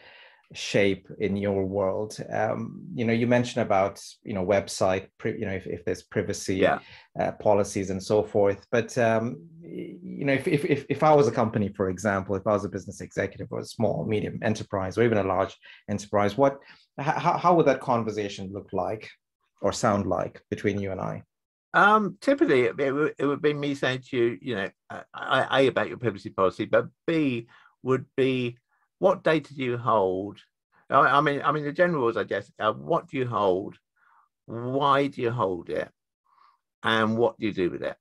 shape 0.54 1.06
in 1.20 1.36
your 1.36 1.64
world? 1.64 2.18
Um, 2.32 2.82
you 2.94 3.04
know 3.04 3.12
you 3.12 3.26
mentioned 3.26 3.62
about 3.62 4.02
you 4.22 4.34
know 4.34 4.44
website 4.44 5.08
you 5.24 5.46
know 5.46 5.52
if, 5.52 5.66
if 5.66 5.84
there's 5.84 6.02
privacy 6.02 6.56
yeah. 6.56 6.78
uh, 7.20 7.32
policies 7.32 7.90
and 7.90 8.02
so 8.02 8.22
forth. 8.22 8.66
But 8.70 8.96
um, 8.98 9.48
you 9.62 10.24
know 10.24 10.32
if, 10.32 10.48
if 10.48 10.86
if 10.88 11.02
i 11.02 11.12
was 11.14 11.28
a 11.28 11.32
company 11.32 11.68
for 11.68 11.90
example 11.90 12.34
if 12.34 12.46
i 12.46 12.52
was 12.52 12.64
a 12.64 12.68
business 12.68 13.00
executive 13.00 13.48
or 13.50 13.60
a 13.60 13.64
small 13.64 14.06
medium 14.06 14.38
enterprise 14.42 14.96
or 14.96 15.04
even 15.04 15.18
a 15.18 15.22
large 15.22 15.56
enterprise 15.90 16.36
what 16.36 16.58
how, 16.98 17.36
how 17.36 17.54
would 17.54 17.66
that 17.66 17.80
conversation 17.80 18.50
look 18.52 18.68
like 18.72 19.08
or 19.60 19.72
sound 19.72 20.06
like 20.06 20.42
between 20.50 20.80
you 20.80 20.90
and 20.92 21.00
i 21.00 21.22
um, 21.74 22.16
typically, 22.20 22.62
it, 22.62 22.80
it, 22.80 22.92
would, 22.92 23.14
it 23.18 23.26
would 23.26 23.42
be 23.42 23.52
me 23.52 23.74
saying 23.74 24.02
to 24.08 24.16
you, 24.16 24.38
you 24.40 24.56
know, 24.56 24.70
I, 25.12 25.60
about 25.60 25.88
your 25.88 25.98
privacy 25.98 26.30
policy, 26.30 26.64
but 26.64 26.88
B 27.06 27.46
would 27.82 28.06
be 28.16 28.56
what 28.98 29.22
data 29.22 29.54
do 29.54 29.62
you 29.62 29.76
hold? 29.76 30.38
I 30.90 31.20
mean, 31.20 31.42
I 31.44 31.52
mean, 31.52 31.64
the 31.64 31.72
general 31.72 32.02
rules, 32.02 32.16
I 32.16 32.24
guess, 32.24 32.50
what 32.58 33.08
do 33.08 33.18
you 33.18 33.26
hold? 33.26 33.76
Why 34.46 35.08
do 35.08 35.20
you 35.20 35.30
hold 35.30 35.68
it? 35.68 35.90
And 36.82 37.18
what 37.18 37.38
do 37.38 37.46
you 37.46 37.52
do 37.52 37.70
with 37.70 37.82
it? 37.82 37.96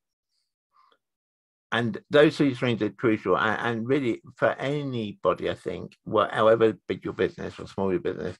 And 1.74 1.98
those 2.10 2.38
three 2.38 2.54
things 2.54 2.82
are 2.82 2.90
crucial. 2.90 3.38
And, 3.38 3.60
and 3.60 3.88
really, 3.88 4.22
for 4.38 4.54
anybody, 4.54 5.50
I 5.50 5.56
think, 5.56 5.98
well, 6.06 6.30
however 6.32 6.78
big 6.88 7.04
your 7.04 7.14
business 7.14 7.60
or 7.60 7.68
small 7.68 7.92
your 7.92 8.00
business, 8.00 8.38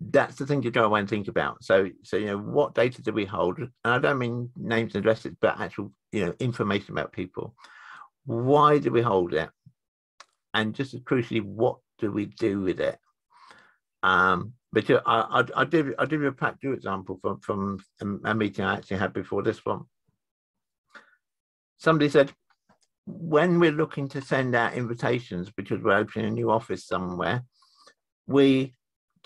that's 0.00 0.36
the 0.36 0.46
thing 0.46 0.62
to 0.62 0.70
go 0.70 0.84
away 0.84 1.00
and 1.00 1.08
think 1.08 1.28
about. 1.28 1.64
So, 1.64 1.88
so 2.02 2.16
you 2.16 2.26
know, 2.26 2.38
what 2.38 2.74
data 2.74 3.02
do 3.02 3.12
we 3.12 3.24
hold? 3.24 3.58
And 3.58 3.70
I 3.84 3.98
don't 3.98 4.18
mean 4.18 4.50
names 4.56 4.94
and 4.94 5.02
addresses, 5.02 5.34
but 5.40 5.58
actual, 5.60 5.92
you 6.12 6.26
know, 6.26 6.34
information 6.38 6.92
about 6.92 7.12
people. 7.12 7.54
Why 8.24 8.78
do 8.78 8.90
we 8.90 9.02
hold 9.02 9.32
it? 9.34 9.48
and 10.56 10.74
just 10.74 10.94
as 10.94 11.00
crucially, 11.00 11.42
what 11.42 11.76
do 11.98 12.10
we 12.10 12.24
do 12.24 12.62
with 12.62 12.80
it? 12.80 12.98
Um, 14.02 14.54
but 14.72 14.90
I, 14.90 15.00
I, 15.06 15.44
I 15.54 15.64
did 15.64 15.94
I 15.98 16.06
did 16.06 16.24
a 16.24 16.32
practical 16.32 16.74
example 16.74 17.20
from 17.42 17.78
from 17.96 18.20
a 18.24 18.34
meeting 18.34 18.64
I 18.64 18.76
actually 18.76 18.96
had 18.96 19.12
before 19.12 19.42
this 19.42 19.64
one. 19.64 19.82
Somebody 21.78 22.08
said, 22.08 22.32
when 23.04 23.60
we're 23.60 23.70
looking 23.70 24.08
to 24.08 24.22
send 24.22 24.54
out 24.54 24.74
invitations 24.74 25.50
because 25.54 25.82
we're 25.82 25.92
opening 25.92 26.28
a 26.28 26.30
new 26.30 26.50
office 26.50 26.86
somewhere, 26.86 27.44
we 28.26 28.74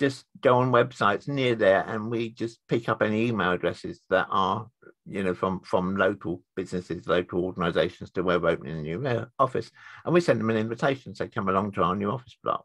just 0.00 0.24
go 0.40 0.58
on 0.58 0.72
websites 0.72 1.28
near 1.28 1.54
there 1.54 1.84
and 1.86 2.10
we 2.10 2.30
just 2.30 2.58
pick 2.68 2.88
up 2.88 3.02
any 3.02 3.28
email 3.28 3.52
addresses 3.52 4.00
that 4.08 4.26
are 4.30 4.66
you 5.10 5.24
know, 5.24 5.34
from 5.34 5.60
from 5.60 5.96
local 5.96 6.42
businesses, 6.54 7.08
local 7.08 7.44
organisations 7.44 8.10
to 8.12 8.22
where 8.22 8.38
we're 8.38 8.50
opening 8.50 8.78
a 8.78 8.82
new 8.82 9.06
uh, 9.06 9.26
office, 9.38 9.70
and 10.04 10.14
we 10.14 10.20
send 10.20 10.40
them 10.40 10.50
an 10.50 10.56
invitation, 10.56 11.14
say 11.14 11.28
come 11.28 11.48
along 11.48 11.72
to 11.72 11.82
our 11.82 11.96
new 11.96 12.10
office 12.10 12.36
block. 12.42 12.64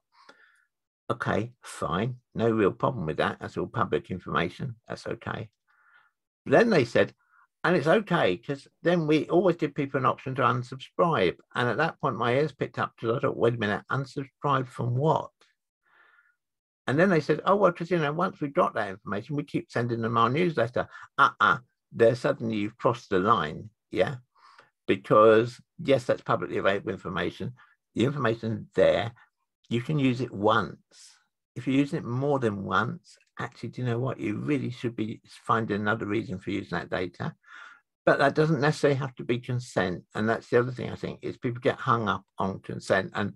Okay, 1.09 1.53
fine, 1.63 2.17
no 2.35 2.49
real 2.49 2.71
problem 2.71 3.07
with 3.07 3.17
that. 3.17 3.37
That's 3.39 3.57
all 3.57 3.67
public 3.67 4.11
information. 4.11 4.75
That's 4.87 5.07
okay. 5.07 5.49
Then 6.45 6.69
they 6.69 6.85
said, 6.85 7.13
and 7.63 7.75
it's 7.75 7.87
okay 7.87 8.35
because 8.35 8.67
then 8.83 9.07
we 9.07 9.27
always 9.29 9.55
give 9.55 9.73
people 9.73 9.99
an 9.99 10.05
option 10.05 10.35
to 10.35 10.43
unsubscribe. 10.43 11.37
And 11.55 11.67
at 11.67 11.77
that 11.77 11.99
point, 11.99 12.15
my 12.15 12.33
ears 12.35 12.53
picked 12.53 12.77
up 12.77 12.93
to 12.99 13.15
I 13.15 13.19
thought, 13.19 13.37
wait 13.37 13.55
a 13.55 13.57
minute, 13.57 13.81
unsubscribe 13.91 14.67
from 14.67 14.95
what? 14.95 15.31
And 16.87 16.99
then 16.99 17.09
they 17.09 17.19
said, 17.19 17.41
oh, 17.45 17.55
well, 17.55 17.71
because, 17.71 17.89
you 17.89 17.97
know, 17.97 18.13
once 18.13 18.39
we've 18.39 18.53
got 18.53 18.75
that 18.75 18.89
information, 18.89 19.35
we 19.35 19.43
keep 19.43 19.71
sending 19.71 20.01
them 20.01 20.17
our 20.17 20.29
newsletter. 20.29 20.87
Uh-uh, 21.17 21.57
there 21.91 22.15
suddenly 22.15 22.57
you've 22.57 22.77
crossed 22.77 23.09
the 23.09 23.19
line, 23.19 23.69
yeah, 23.91 24.15
because 24.87 25.59
yes, 25.83 26.03
that's 26.03 26.21
publicly 26.21 26.57
available 26.57 26.91
information. 26.91 27.53
The 27.95 28.05
information 28.05 28.67
there, 28.75 29.13
you 29.69 29.81
can 29.81 29.97
use 29.97 30.21
it 30.21 30.31
once. 30.31 30.77
If 31.55 31.65
you're 31.65 31.77
using 31.77 31.99
it 31.99 32.05
more 32.05 32.39
than 32.39 32.65
once, 32.65 33.17
actually, 33.39 33.69
do 33.69 33.81
you 33.81 33.87
know 33.87 33.99
what? 33.99 34.19
You 34.19 34.37
really 34.37 34.69
should 34.69 34.95
be 34.95 35.21
finding 35.25 35.79
another 35.79 36.05
reason 36.05 36.37
for 36.37 36.51
using 36.51 36.77
that 36.77 36.89
data. 36.89 37.33
But 38.05 38.19
that 38.19 38.35
doesn't 38.35 38.61
necessarily 38.61 38.99
have 38.99 39.15
to 39.15 39.23
be 39.23 39.39
consent. 39.39 40.03
And 40.13 40.29
that's 40.29 40.49
the 40.49 40.59
other 40.59 40.71
thing 40.71 40.91
I 40.91 40.95
think 40.95 41.19
is 41.23 41.37
people 41.37 41.61
get 41.61 41.79
hung 41.79 42.07
up 42.07 42.23
on 42.37 42.59
consent. 42.59 43.11
And 43.15 43.33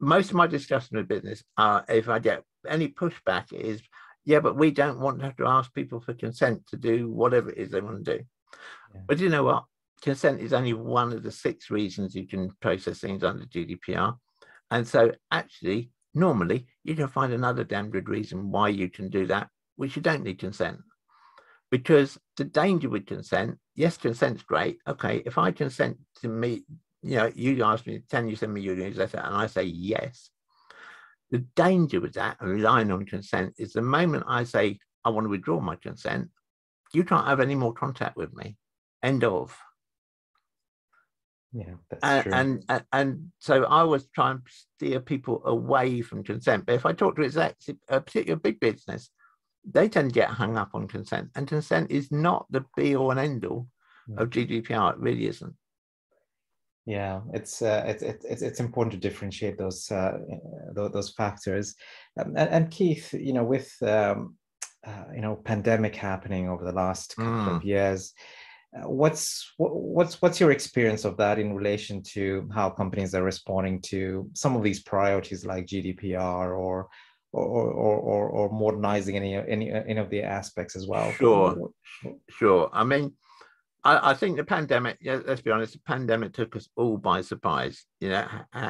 most 0.00 0.30
of 0.30 0.36
my 0.36 0.46
discussion 0.46 0.96
with 0.96 1.08
business 1.08 1.42
are 1.56 1.84
if 1.88 2.08
I 2.08 2.18
get 2.18 2.42
any 2.68 2.88
pushback 2.88 3.52
is, 3.52 3.82
yeah, 4.24 4.40
but 4.40 4.56
we 4.56 4.70
don't 4.70 5.00
want 5.00 5.18
to 5.18 5.24
have 5.24 5.36
to 5.36 5.46
ask 5.46 5.72
people 5.72 6.00
for 6.00 6.14
consent 6.14 6.66
to 6.68 6.76
do 6.76 7.10
whatever 7.10 7.50
it 7.50 7.58
is 7.58 7.70
they 7.70 7.80
want 7.80 8.04
to 8.04 8.18
do. 8.18 8.24
Yeah. 8.94 9.00
But 9.06 9.18
you 9.18 9.28
know 9.28 9.44
what? 9.44 9.64
Consent 10.02 10.40
is 10.40 10.52
only 10.52 10.74
one 10.74 11.12
of 11.12 11.22
the 11.22 11.32
six 11.32 11.70
reasons 11.70 12.14
you 12.14 12.26
can 12.26 12.50
process 12.60 13.00
things 13.00 13.24
under 13.24 13.44
GDPR. 13.46 14.16
And 14.70 14.86
so 14.86 15.12
actually, 15.30 15.90
normally 16.14 16.66
you 16.84 16.94
can 16.94 17.08
find 17.08 17.32
another 17.32 17.64
damn 17.64 17.90
good 17.90 18.08
reason 18.08 18.50
why 18.50 18.68
you 18.68 18.88
can 18.90 19.08
do 19.08 19.26
that, 19.26 19.48
which 19.76 19.96
you 19.96 20.02
don't 20.02 20.24
need 20.24 20.38
consent. 20.38 20.78
Because 21.70 22.18
the 22.36 22.44
danger 22.44 22.88
with 22.88 23.06
consent, 23.06 23.58
yes, 23.74 23.96
consent's 23.96 24.42
great. 24.42 24.78
Okay, 24.86 25.22
if 25.26 25.36
I 25.36 25.52
consent 25.52 25.98
to 26.22 26.28
meet, 26.28 26.64
you 27.02 27.16
know, 27.16 27.30
you 27.34 27.62
ask 27.62 27.86
me, 27.86 28.02
can 28.10 28.28
you 28.28 28.36
send 28.36 28.54
me 28.54 28.60
your 28.60 28.76
newsletter? 28.76 29.18
And 29.18 29.34
I 29.34 29.46
say 29.46 29.64
yes. 29.64 30.30
The 31.30 31.38
danger 31.56 32.00
with 32.00 32.14
that 32.14 32.38
and 32.40 32.50
relying 32.50 32.90
on 32.90 33.04
consent 33.04 33.54
is 33.58 33.72
the 33.72 33.82
moment 33.82 34.24
I 34.26 34.44
say, 34.44 34.78
I 35.04 35.10
want 35.10 35.26
to 35.26 35.30
withdraw 35.30 35.60
my 35.60 35.76
consent, 35.76 36.28
you 36.92 37.04
can't 37.04 37.26
have 37.26 37.40
any 37.40 37.54
more 37.54 37.72
contact 37.72 38.16
with 38.16 38.34
me. 38.34 38.56
End 39.02 39.24
of. 39.24 39.56
Yeah, 41.52 41.74
that's 41.90 42.02
and, 42.02 42.22
true. 42.22 42.32
And, 42.32 42.64
and 42.68 42.84
and 42.92 43.32
so 43.38 43.64
I 43.64 43.82
was 43.82 44.06
trying 44.14 44.38
to 44.38 44.42
steer 44.76 45.00
people 45.00 45.42
away 45.44 46.02
from 46.02 46.22
consent. 46.22 46.66
But 46.66 46.74
if 46.74 46.84
I 46.84 46.92
talk 46.92 47.16
to 47.16 47.24
execs, 47.24 47.70
a 47.88 48.00
particular 48.00 48.36
big 48.36 48.60
business, 48.60 49.10
they 49.68 49.88
tend 49.88 50.10
to 50.10 50.14
get 50.14 50.28
hung 50.28 50.58
up 50.58 50.70
on 50.74 50.88
consent, 50.88 51.30
and 51.34 51.48
consent 51.48 51.90
is 51.90 52.12
not 52.12 52.46
the 52.50 52.64
be 52.76 52.96
all 52.96 53.10
and 53.10 53.20
end 53.20 53.44
all 53.46 53.66
mm. 54.08 54.18
of 54.18 54.30
GDPR. 54.30 54.92
It 54.92 54.98
really 54.98 55.26
isn't. 55.26 55.54
Yeah, 56.88 57.20
it's 57.34 57.60
uh, 57.60 57.84
it's 57.86 58.02
it's 58.02 58.40
it's 58.40 58.60
important 58.60 58.92
to 58.92 59.08
differentiate 59.08 59.58
those 59.58 59.90
uh, 59.92 60.16
those 60.72 61.10
factors. 61.10 61.74
Um, 62.18 62.34
and, 62.34 62.48
and, 62.48 62.70
Keith, 62.70 63.12
you 63.12 63.34
know, 63.34 63.44
with 63.44 63.70
um, 63.82 64.36
uh, 64.86 65.04
you 65.14 65.20
know 65.20 65.36
pandemic 65.36 65.94
happening 65.94 66.48
over 66.48 66.64
the 66.64 66.72
last 66.72 67.14
couple 67.14 67.52
mm. 67.52 67.56
of 67.56 67.62
years, 67.62 68.14
what's 68.84 69.52
what's 69.58 70.22
what's 70.22 70.40
your 70.40 70.50
experience 70.50 71.04
of 71.04 71.18
that 71.18 71.38
in 71.38 71.54
relation 71.54 72.02
to 72.14 72.48
how 72.54 72.70
companies 72.70 73.14
are 73.14 73.22
responding 73.22 73.82
to 73.82 74.30
some 74.32 74.56
of 74.56 74.62
these 74.62 74.82
priorities 74.82 75.44
like 75.44 75.66
GDPR 75.66 76.58
or 76.58 76.88
or 77.32 77.70
or, 77.70 77.96
or, 77.96 78.28
or 78.30 78.50
modernizing 78.50 79.14
any 79.14 79.36
any 79.36 79.70
any 79.70 80.00
of 80.00 80.08
the 80.08 80.22
aspects 80.22 80.74
as 80.74 80.86
well? 80.86 81.12
Sure, 81.12 81.70
sure. 82.30 82.70
I 82.72 82.84
mean, 82.84 83.12
I, 83.84 84.10
I 84.10 84.14
think 84.14 84.36
the 84.36 84.44
pandemic. 84.44 84.98
Yeah, 85.00 85.20
let's 85.24 85.40
be 85.40 85.50
honest. 85.50 85.74
The 85.74 85.80
pandemic 85.80 86.32
took 86.32 86.56
us 86.56 86.68
all 86.76 86.96
by 86.96 87.20
surprise. 87.20 87.84
You 88.00 88.10
know, 88.10 88.26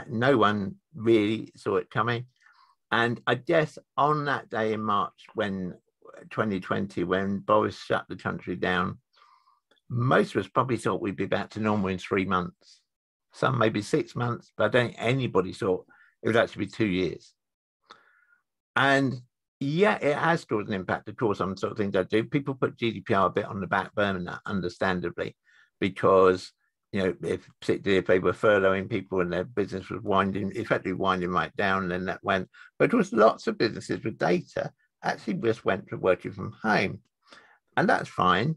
no 0.08 0.36
one 0.36 0.76
really 0.94 1.52
saw 1.56 1.76
it 1.76 1.90
coming, 1.90 2.26
and 2.92 3.20
I 3.26 3.36
guess 3.36 3.78
on 3.96 4.24
that 4.26 4.50
day 4.50 4.72
in 4.72 4.82
March 4.82 5.26
when 5.34 5.74
2020, 6.30 7.04
when 7.04 7.38
Boris 7.38 7.78
shut 7.78 8.04
the 8.08 8.16
country 8.16 8.56
down 8.56 8.98
most 9.88 10.34
of 10.34 10.40
us 10.40 10.48
probably 10.48 10.76
thought 10.76 11.00
we'd 11.00 11.16
be 11.16 11.26
back 11.26 11.50
to 11.50 11.60
normal 11.60 11.88
in 11.88 11.98
three 11.98 12.24
months, 12.24 12.80
some 13.32 13.58
maybe 13.58 13.82
six 13.82 14.14
months, 14.14 14.52
but 14.56 14.64
I 14.64 14.68
don't 14.68 14.86
think 14.88 14.96
anybody 14.98 15.52
thought 15.52 15.86
it 16.22 16.28
would 16.28 16.36
actually 16.36 16.66
be 16.66 16.70
two 16.70 16.86
years. 16.86 17.32
And 18.76 19.22
yeah, 19.60 19.98
it 20.00 20.16
has 20.16 20.44
caused 20.44 20.68
an 20.68 20.74
impact, 20.74 21.08
of 21.08 21.16
course, 21.16 21.40
on 21.40 21.56
sort 21.56 21.72
of 21.72 21.78
things 21.78 21.96
I 21.96 22.04
do. 22.04 22.24
People 22.24 22.54
put 22.54 22.76
GDPR 22.76 23.26
a 23.26 23.30
bit 23.30 23.44
on 23.44 23.60
the 23.60 23.66
back 23.66 23.94
burner, 23.94 24.40
understandably, 24.46 25.36
because 25.80 26.52
you 26.92 27.02
know, 27.02 27.14
if 27.22 27.46
particularly 27.60 27.98
if 27.98 28.06
they 28.06 28.18
were 28.18 28.32
furloughing 28.32 28.88
people 28.88 29.20
and 29.20 29.30
their 29.32 29.44
business 29.44 29.90
was 29.90 30.02
winding, 30.02 30.52
effectively 30.54 30.94
winding 30.94 31.30
right 31.30 31.54
down, 31.56 31.82
and 31.82 31.92
then 31.92 32.04
that 32.06 32.24
went. 32.24 32.48
But 32.78 32.92
it 32.92 32.96
was 32.96 33.12
lots 33.12 33.46
of 33.46 33.58
businesses 33.58 34.02
with 34.02 34.18
data 34.18 34.72
actually 35.02 35.34
just 35.34 35.64
went 35.64 35.88
to 35.88 35.96
working 35.96 36.32
from 36.32 36.52
home, 36.62 37.00
and 37.76 37.88
that's 37.88 38.08
fine 38.08 38.56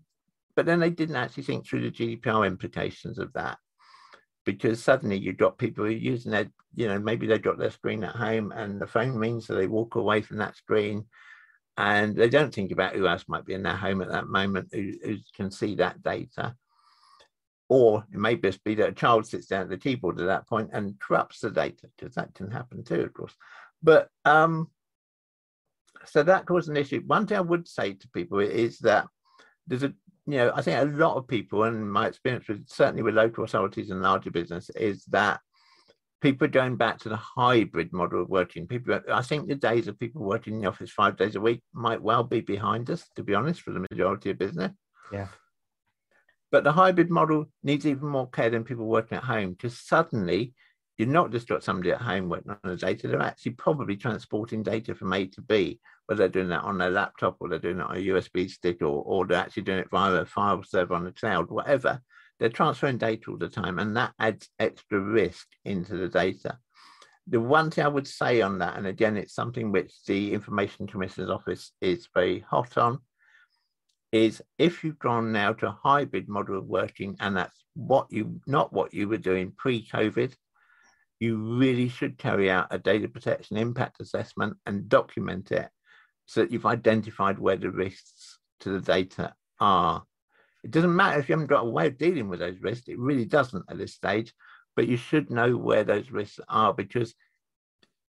but 0.56 0.66
then 0.66 0.80
they 0.80 0.90
didn't 0.90 1.16
actually 1.16 1.44
think 1.44 1.66
through 1.66 1.82
the 1.82 1.92
GDPR 1.92 2.46
implications 2.46 3.20
of 3.20 3.32
that 3.34 3.58
because 4.46 4.84
suddenly 4.84 5.18
you've 5.18 5.38
got 5.38 5.58
people 5.58 5.84
who 5.84 5.92
are 5.92 5.94
using 5.94 6.32
their, 6.32 6.48
you 6.76 6.88
know, 6.88 7.00
maybe 7.00 7.28
they've 7.28 7.42
got 7.42 7.58
their 7.58 7.72
screen 7.72 8.04
at 8.04 8.16
home 8.16 8.52
and 8.52 8.80
the 8.80 8.88
phone 8.88 9.16
rings, 9.16 9.48
so 9.48 9.56
they 9.56 9.68
walk 9.68 9.96
away 9.96 10.22
from 10.22 10.38
that 10.38 10.56
screen 10.56 11.06
and 11.78 12.16
they 12.16 12.30
don't 12.30 12.54
think 12.54 12.72
about 12.72 12.96
who 12.96 13.08
else 13.08 13.26
might 13.28 13.46
be 13.46 13.54
in 13.54 13.64
their 13.64 13.76
home 13.76 14.02
at 14.02 14.10
that 14.10 14.28
moment 14.28 14.70
who, 14.72 14.92
who 15.04 15.18
can 15.36 15.50
see 15.52 15.76
that 15.76 16.02
data. 16.04 16.56
Or 17.70 18.06
it 18.12 18.20
may 18.20 18.36
just 18.36 18.64
be 18.66 18.76
that 18.76 18.90
a 18.90 18.94
child 18.94 19.26
sits 19.26 19.48
down 19.48 19.62
at 19.62 19.70
the 19.70 19.78
keyboard 19.78 20.20
at 20.20 20.26
that 20.26 20.48
point 20.48 20.72
and 20.74 21.00
corrupts 21.00 21.40
the 21.40 21.50
data, 21.50 21.88
because 21.98 22.16
that 22.16 22.34
can 22.34 22.52
happen 22.52 22.84
too, 22.84 23.02
of 23.02 23.14
course. 23.14 23.34
But 23.82 24.10
um, 24.26 24.70
so 26.06 26.24
that 26.24 26.50
was 26.50 26.68
an 26.68 26.78
issue. 26.78 27.02
One 27.06 27.26
thing 27.26 27.38
I 27.38 27.42
would 27.42 27.68
say 27.68 27.94
to 27.94 28.10
people 28.10 28.40
is 28.40 28.80
that 28.80 29.08
there's 29.68 29.84
a 29.84 29.94
you 30.28 30.38
know, 30.38 30.52
I 30.56 30.62
think 30.62 30.80
a 30.80 30.98
lot 30.98 31.18
of 31.18 31.28
people, 31.28 31.64
and 31.64 31.92
my 31.92 32.08
experience 32.08 32.48
with 32.48 32.68
certainly 32.68 33.04
with 33.04 33.16
local 33.16 33.44
authorities 33.44 33.90
and 33.90 34.02
larger 34.02 34.32
business, 34.32 34.70
is 34.72 35.04
that 35.06 35.40
people 36.22 36.46
are 36.46 36.52
going 36.52 36.78
back 36.78 37.00
to 37.00 37.10
the 37.10 37.18
hybrid 37.18 37.92
model 37.92 38.22
of 38.22 38.30
working. 38.30 38.68
People, 38.68 39.00
I 39.12 39.24
think 39.24 39.48
the 39.48 39.56
days 39.56 39.88
of 39.88 40.00
people 40.00 40.22
working 40.22 40.54
in 40.54 40.62
the 40.62 40.68
office 40.68 40.92
five 40.92 41.18
days 41.18 41.36
a 41.36 41.42
week 41.42 41.62
might 41.74 42.02
well 42.02 42.24
be 42.24 42.42
behind 42.42 42.90
us, 42.92 43.04
to 43.16 43.24
be 43.24 43.34
honest, 43.34 43.62
for 43.62 43.72
the 43.72 43.86
majority 43.92 44.30
of 44.30 44.38
business. 44.38 44.72
Yeah. 45.12 45.28
But 46.52 46.64
the 46.64 46.74
hybrid 46.74 47.10
model 47.10 47.46
needs 47.64 47.88
even 47.88 48.10
more 48.10 48.30
care 48.30 48.50
than 48.50 48.64
people 48.64 48.86
working 48.86 49.18
at 49.18 49.24
home 49.24 49.52
because 49.52 49.80
suddenly 49.80 50.54
you're 50.98 51.08
not 51.08 51.32
just 51.32 51.48
got 51.48 51.64
somebody 51.64 51.92
at 51.92 52.02
home 52.02 52.30
working 52.30 52.52
on 52.52 52.58
the 52.64 52.76
data, 52.76 53.08
they're 53.08 53.22
actually 53.22 53.54
probably 53.54 53.96
transporting 53.96 54.62
data 54.62 54.94
from 54.94 55.14
A 55.14 55.26
to 55.28 55.42
B 55.42 55.80
whether 56.12 56.24
they're 56.24 56.42
doing 56.42 56.50
that 56.50 56.64
on 56.64 56.78
their 56.78 56.90
laptop 56.90 57.38
or 57.40 57.48
they're 57.48 57.58
doing 57.58 57.80
it 57.80 57.86
on 57.86 57.96
a 57.96 58.00
USB 58.02 58.50
stick 58.50 58.82
or, 58.82 59.02
or 59.06 59.26
they're 59.26 59.40
actually 59.40 59.64
doing 59.64 59.80
it 59.80 59.90
via 59.90 60.12
a 60.16 60.26
file 60.26 60.62
server 60.62 60.94
on 60.94 61.06
the 61.06 61.12
cloud, 61.14 61.50
whatever, 61.50 62.02
they're 62.38 62.50
transferring 62.50 62.98
data 62.98 63.32
all 63.32 63.38
the 63.38 63.48
time 63.48 63.80
and 63.80 63.96
that 63.96 64.12
adds 64.20 64.50
extra 64.60 65.00
risk 65.00 65.48
into 65.64 65.96
the 65.96 66.10
data. 66.10 66.58
The 67.28 67.40
one 67.40 67.72
thing 67.72 67.86
I 67.86 67.88
would 67.88 68.10
say 68.10 68.42
on 68.42 68.60
that, 68.60 68.76
and 68.76 68.88
again, 68.88 69.16
it's 69.16 69.34
something 69.34 69.72
which 69.72 69.94
the 70.06 70.34
Information 70.34 70.86
Commissioner's 70.86 71.30
Office 71.30 71.72
is 71.80 72.10
very 72.14 72.40
hot 72.42 72.78
on, 72.78 73.00
is 74.12 74.42
if 74.58 74.84
you've 74.84 75.00
gone 75.00 75.32
now 75.32 75.54
to 75.54 75.68
a 75.68 75.80
hybrid 75.82 76.28
model 76.28 76.58
of 76.58 76.66
working 76.66 77.16
and 77.22 77.38
that's 77.38 77.64
what 77.76 78.08
you 78.10 78.42
not 78.46 78.74
what 78.74 78.94
you 78.94 79.08
were 79.08 79.16
doing 79.16 79.54
pre-COVID, 79.58 80.34
you 81.22 81.38
really 81.38 81.88
should 81.88 82.18
carry 82.18 82.52
out 82.52 82.68
a 82.70 82.78
data 82.78 83.08
protection 83.08 83.56
impact 83.56 84.02
assessment 84.02 84.58
and 84.66 84.90
document 84.90 85.54
it 85.54 85.70
so 86.32 86.40
that 86.40 86.52
you've 86.52 86.66
identified 86.66 87.38
where 87.38 87.58
the 87.58 87.70
risks 87.70 88.40
to 88.62 88.70
the 88.70 88.80
data 88.80 89.34
are. 89.60 90.02
It 90.64 90.72
doesn't 90.72 90.96
matter 90.96 91.20
if 91.20 91.28
you 91.28 91.34
haven't 91.34 91.48
got 91.48 91.66
a 91.66 91.70
way 91.70 91.88
of 91.88 91.98
dealing 91.98 92.30
with 92.30 92.40
those 92.40 92.62
risks, 92.62 92.88
it 92.88 92.98
really 92.98 93.26
doesn't 93.26 93.66
at 93.70 93.78
this 93.78 93.94
stage, 93.94 94.34
but 94.78 94.88
you 94.88 94.96
should 94.96 95.30
know 95.30 95.58
where 95.58 95.84
those 95.84 96.10
risks 96.10 96.40
are 96.48 96.74
because 96.74 97.14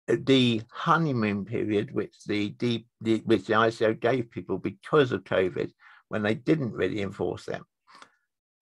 the 0.07 0.61
honeymoon 0.71 1.47
period, 1.47 1.95
which 1.95 2.13
the, 2.27 2.55
the, 2.59 2.85
the 3.01 3.23
which 3.25 3.47
the 3.47 3.55
ICO 3.55 3.99
gave 3.99 4.31
people 4.31 4.59
because 4.59 5.13
of 5.13 5.25
COVID, 5.25 5.71
when 6.09 6.23
they 6.23 6.35
didn't 6.35 6.75
really 6.75 7.01
enforce 7.01 7.47
them, 7.47 7.65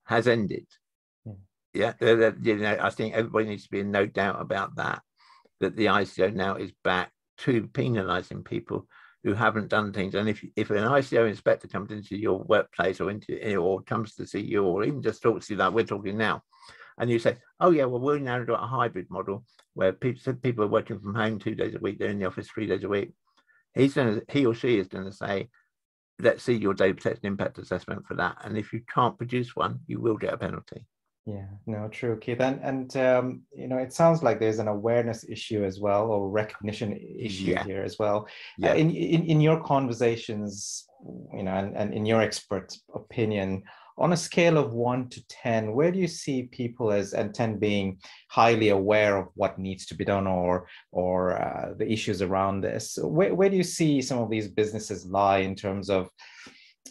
has 0.04 0.28
ended. 0.28 0.66
Hmm. 1.26 1.42
Yeah, 1.74 1.94
yeah 2.00 2.30
you 2.40 2.54
know, 2.54 2.78
I 2.80 2.90
think 2.90 3.14
everybody 3.14 3.46
needs 3.46 3.64
to 3.64 3.70
be 3.70 3.80
in 3.80 3.90
no 3.90 4.06
doubt 4.06 4.40
about 4.40 4.76
that. 4.76 5.02
That 5.58 5.74
the 5.74 5.86
ICO 5.86 6.32
now 6.32 6.54
is 6.54 6.70
back 6.84 7.10
to 7.38 7.62
penalising 7.62 8.44
people 8.44 8.86
who 9.24 9.34
haven't 9.34 9.68
done 9.68 9.92
things. 9.92 10.14
And 10.14 10.28
if 10.28 10.44
if 10.56 10.70
an 10.70 10.84
ICO 10.84 11.28
inspector 11.28 11.68
comes 11.68 11.90
into 11.90 12.16
your 12.16 12.38
workplace 12.38 13.00
or 13.00 13.10
into 13.10 13.38
eh, 13.42 13.56
or 13.56 13.82
comes 13.82 14.14
to 14.14 14.26
see 14.26 14.40
you 14.40 14.64
or 14.64 14.84
even 14.84 15.02
just 15.02 15.22
talks 15.22 15.46
to 15.46 15.54
you 15.54 15.58
like 15.58 15.72
we're 15.72 15.84
talking 15.84 16.16
now, 16.16 16.42
and 16.98 17.10
you 17.10 17.18
say, 17.18 17.36
"Oh 17.60 17.70
yeah, 17.70 17.84
well 17.84 18.00
we're 18.00 18.18
now 18.18 18.42
got 18.44 18.62
a 18.62 18.66
hybrid 18.66 19.06
model 19.10 19.44
where 19.74 19.92
people 19.92 20.34
people 20.34 20.64
are 20.64 20.68
working 20.68 20.98
from 20.98 21.14
home 21.14 21.38
two 21.38 21.54
days 21.54 21.74
a 21.74 21.78
week, 21.78 21.98
they're 21.98 22.10
in 22.10 22.18
the 22.18 22.26
office 22.26 22.48
three 22.48 22.66
days 22.66 22.84
a 22.84 22.88
week," 22.88 23.12
he's 23.74 23.94
going 23.94 24.20
to 24.20 24.24
he 24.32 24.46
or 24.46 24.54
she 24.54 24.78
is 24.78 24.88
going 24.88 25.04
to 25.04 25.12
say, 25.12 25.50
"Let's 26.18 26.42
see 26.42 26.54
your 26.54 26.74
data 26.74 26.94
protection 26.94 27.26
impact 27.26 27.58
assessment 27.58 28.06
for 28.06 28.14
that." 28.14 28.38
And 28.44 28.56
if 28.56 28.72
you 28.72 28.80
can't 28.92 29.18
produce 29.18 29.54
one, 29.54 29.80
you 29.86 30.00
will 30.00 30.16
get 30.16 30.34
a 30.34 30.38
penalty. 30.38 30.86
Yeah, 31.26 31.46
no, 31.66 31.88
true, 31.88 32.18
Keith. 32.18 32.40
And 32.40 32.60
and 32.62 32.96
um, 32.96 33.42
you 33.52 33.68
know, 33.68 33.76
it 33.76 33.92
sounds 33.92 34.22
like 34.22 34.40
there's 34.40 34.58
an 34.58 34.68
awareness 34.68 35.24
issue 35.28 35.64
as 35.64 35.78
well, 35.78 36.10
or 36.10 36.30
recognition 36.30 36.92
issue 36.92 37.52
yeah. 37.52 37.64
here 37.64 37.82
as 37.82 37.98
well. 37.98 38.26
Yeah. 38.58 38.72
Uh, 38.72 38.74
in, 38.76 38.90
in 38.90 39.24
in 39.26 39.40
your 39.40 39.62
conversations, 39.62 40.88
you 41.34 41.42
know, 41.42 41.52
and, 41.52 41.76
and 41.76 41.92
in 41.92 42.06
your 42.06 42.22
expert 42.22 42.74
opinion, 42.94 43.62
on 43.98 44.14
a 44.14 44.16
scale 44.16 44.56
of 44.56 44.72
one 44.72 45.10
to 45.10 45.24
ten, 45.28 45.72
where 45.72 45.92
do 45.92 45.98
you 45.98 46.08
see 46.08 46.44
people 46.44 46.90
as 46.90 47.12
and 47.12 47.34
ten 47.34 47.58
being 47.58 47.98
highly 48.28 48.70
aware 48.70 49.18
of 49.18 49.28
what 49.34 49.58
needs 49.58 49.84
to 49.86 49.94
be 49.94 50.06
done 50.06 50.26
or 50.26 50.66
or 50.90 51.36
uh, 51.36 51.74
the 51.76 51.90
issues 51.92 52.22
around 52.22 52.62
this? 52.62 52.98
Where 53.00 53.34
where 53.34 53.50
do 53.50 53.58
you 53.58 53.62
see 53.62 54.00
some 54.00 54.18
of 54.18 54.30
these 54.30 54.48
businesses 54.48 55.04
lie 55.04 55.38
in 55.38 55.54
terms 55.54 55.90
of 55.90 56.08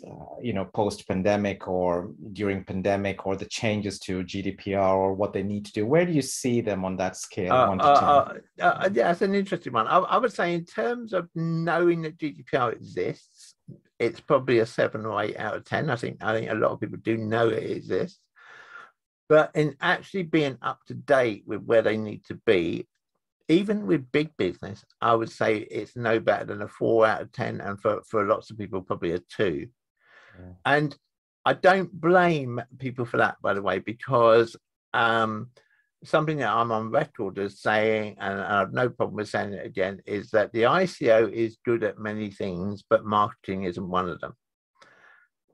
uh, 0.06 0.40
you 0.42 0.54
know 0.54 0.66
post 0.66 1.08
pandemic 1.08 1.68
or 1.68 2.12
during 2.32 2.64
pandemic 2.64 3.26
or 3.26 3.36
the 3.36 3.46
changes 3.46 4.00
to 4.00 4.24
gdpr 4.24 4.94
or 4.94 5.14
what 5.14 5.34
they 5.34 5.44
need 5.44 5.66
to 5.66 5.74
do 5.74 5.86
where 5.86 6.06
do 6.06 6.12
you 6.12 6.22
see 6.22 6.62
them 6.62 6.86
on 6.86 6.96
that 6.96 7.18
scale 7.18 7.52
uh, 7.52 7.76
uh, 7.76 7.82
uh, 7.82 8.64
uh, 8.64 8.90
yeah 8.94 9.08
that's 9.08 9.22
an 9.22 9.36
interesting 9.36 9.74
one 9.74 9.88
I, 9.88 9.98
I, 9.98 10.18
would 10.18 10.32
say 10.32 10.54
in 10.54 10.64
terms 10.64 11.12
of 11.12 11.28
knowing 11.36 12.04
that 12.04 12.18
gdpr 12.18 12.74
exists 12.74 13.56
it's 13.98 14.22
probably 14.22 14.60
a 14.60 14.66
seven 14.66 15.06
or 15.06 15.22
eight 15.22 15.38
out 15.38 15.56
of 15.56 15.66
ten 15.66 15.90
i 15.90 15.96
think 15.96 16.24
i 16.24 16.34
think 16.34 16.50
a 16.50 16.56
lot 16.56 16.72
of 16.72 16.80
people 16.80 17.00
do 17.02 17.18
know 17.18 17.50
it 17.50 17.70
exists 17.70 18.20
but 19.28 19.52
in 19.54 19.76
actually 19.82 20.24
being 20.24 20.58
up 20.62 20.80
to 20.88 20.94
date 20.94 21.44
with 21.46 21.64
where 21.64 21.82
they 21.82 21.98
need 21.98 22.24
to 22.26 22.36
be 22.46 22.88
even 23.50 23.88
with 23.88 24.12
big 24.12 24.30
business, 24.38 24.86
I 25.02 25.16
would 25.16 25.32
say 25.32 25.58
it's 25.58 25.96
no 25.96 26.20
better 26.20 26.46
than 26.46 26.62
a 26.62 26.68
four 26.68 27.08
out 27.08 27.24
of 27.24 27.32
10. 27.32 27.60
And 27.62 27.82
for, 27.82 28.02
for 28.08 28.24
lots 28.24 28.52
of 28.52 28.60
people, 28.60 28.82
probably 28.84 29.14
a 29.14 29.20
two. 29.20 29.68
Yeah. 30.40 30.54
And 30.66 30.96
I 31.46 31.54
don't 31.54 31.92
blame 31.92 32.62
people 32.78 33.06
for 33.06 33.18
that, 33.18 33.38
by 33.42 33.54
the 33.54 33.62
way, 33.62 33.80
because 33.80 34.56
um, 34.94 35.50
something 36.04 36.38
that 36.38 36.52
I'm 36.52 36.72
on 36.72 36.92
record 36.92 37.40
as 37.40 37.62
saying, 37.62 38.18
and 38.20 38.42
I 38.42 38.60
have 38.60 38.74
no 38.74 38.90
problem 38.90 39.18
with 39.18 39.30
saying 39.30 39.54
it 39.54 39.66
again, 39.66 40.02
is 40.06 40.30
that 40.32 40.52
the 40.54 40.64
ICO 40.64 41.32
is 41.32 41.58
good 41.66 41.84
at 41.84 42.00
many 42.00 42.32
things, 42.32 42.84
but 42.90 43.06
marketing 43.06 43.64
isn't 43.64 43.90
one 43.90 44.10
of 44.10 44.20
them. 44.22 44.34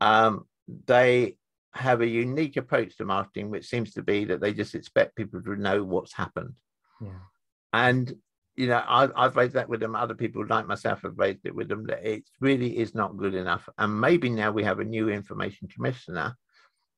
Um, 0.02 0.46
they 0.88 1.38
have 1.74 2.02
a 2.02 2.08
unique 2.08 2.58
approach 2.58 2.98
to 2.98 3.06
marketing, 3.06 3.50
which 3.50 3.68
seems 3.68 3.94
to 3.94 4.04
be 4.04 4.26
that 4.26 4.40
they 4.40 4.54
just 4.54 4.76
expect 4.76 5.16
people 5.16 5.42
to 5.42 5.56
know 5.56 5.84
what's 5.84 6.14
happened. 6.14 6.54
Yeah. 7.02 7.20
And 7.74 8.16
you 8.56 8.68
know, 8.68 8.84
I've, 8.88 9.12
I've 9.16 9.36
raised 9.36 9.54
that 9.54 9.68
with 9.68 9.82
them. 9.82 9.96
Other 9.96 10.16
people 10.16 10.46
like 10.46 10.68
myself 10.68 11.02
have 11.02 11.18
raised 11.18 11.46
it 11.46 11.56
with 11.56 11.68
them 11.68 11.86
that 11.88 12.06
it 12.06 12.24
really 12.40 12.78
is 12.78 12.96
not 12.96 13.18
good 13.18 13.36
enough. 13.36 13.68
And 13.78 14.00
maybe 14.00 14.30
now 14.30 14.52
we 14.52 14.64
have 14.64 14.80
a 14.80 14.86
new 14.86 15.10
information 15.10 15.68
commissioner, 15.68 16.38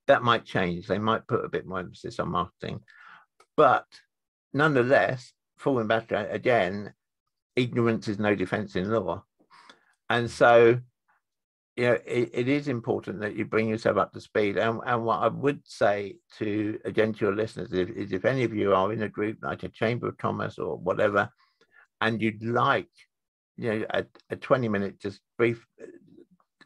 that 0.07 0.23
might 0.23 0.45
change. 0.45 0.87
They 0.87 0.99
might 0.99 1.27
put 1.27 1.45
a 1.45 1.49
bit 1.49 1.65
more 1.65 1.79
emphasis 1.79 2.19
on 2.19 2.29
marketing. 2.29 2.81
But 3.55 3.85
nonetheless, 4.53 5.33
falling 5.57 5.87
back 5.87 6.11
again, 6.11 6.93
ignorance 7.55 8.07
is 8.07 8.19
no 8.19 8.35
defense 8.35 8.75
in 8.75 8.89
law. 8.89 9.23
And 10.09 10.29
so, 10.29 10.79
you 11.75 11.87
know, 11.87 11.97
it, 12.05 12.29
it 12.33 12.47
is 12.47 12.67
important 12.67 13.19
that 13.19 13.35
you 13.35 13.45
bring 13.45 13.67
yourself 13.67 13.97
up 13.97 14.13
to 14.13 14.21
speed. 14.21 14.57
And, 14.57 14.79
and 14.85 15.03
what 15.03 15.19
I 15.21 15.27
would 15.27 15.61
say 15.65 16.15
to, 16.37 16.79
again, 16.85 17.13
to 17.13 17.25
your 17.25 17.35
listeners 17.35 17.73
is, 17.73 17.89
is 17.89 18.13
if 18.13 18.25
any 18.25 18.43
of 18.43 18.53
you 18.53 18.73
are 18.73 18.93
in 18.93 19.03
a 19.03 19.09
group 19.09 19.39
like 19.41 19.63
a 19.63 19.69
Chamber 19.69 20.07
of 20.07 20.17
Commerce 20.17 20.57
or 20.57 20.77
whatever, 20.77 21.29
and 22.01 22.21
you'd 22.21 22.43
like 22.43 22.89
you 23.57 23.71
know 23.79 23.85
a, 23.91 24.05
a 24.29 24.35
20 24.35 24.69
minute 24.69 24.99
just 24.99 25.19
brief 25.37 25.65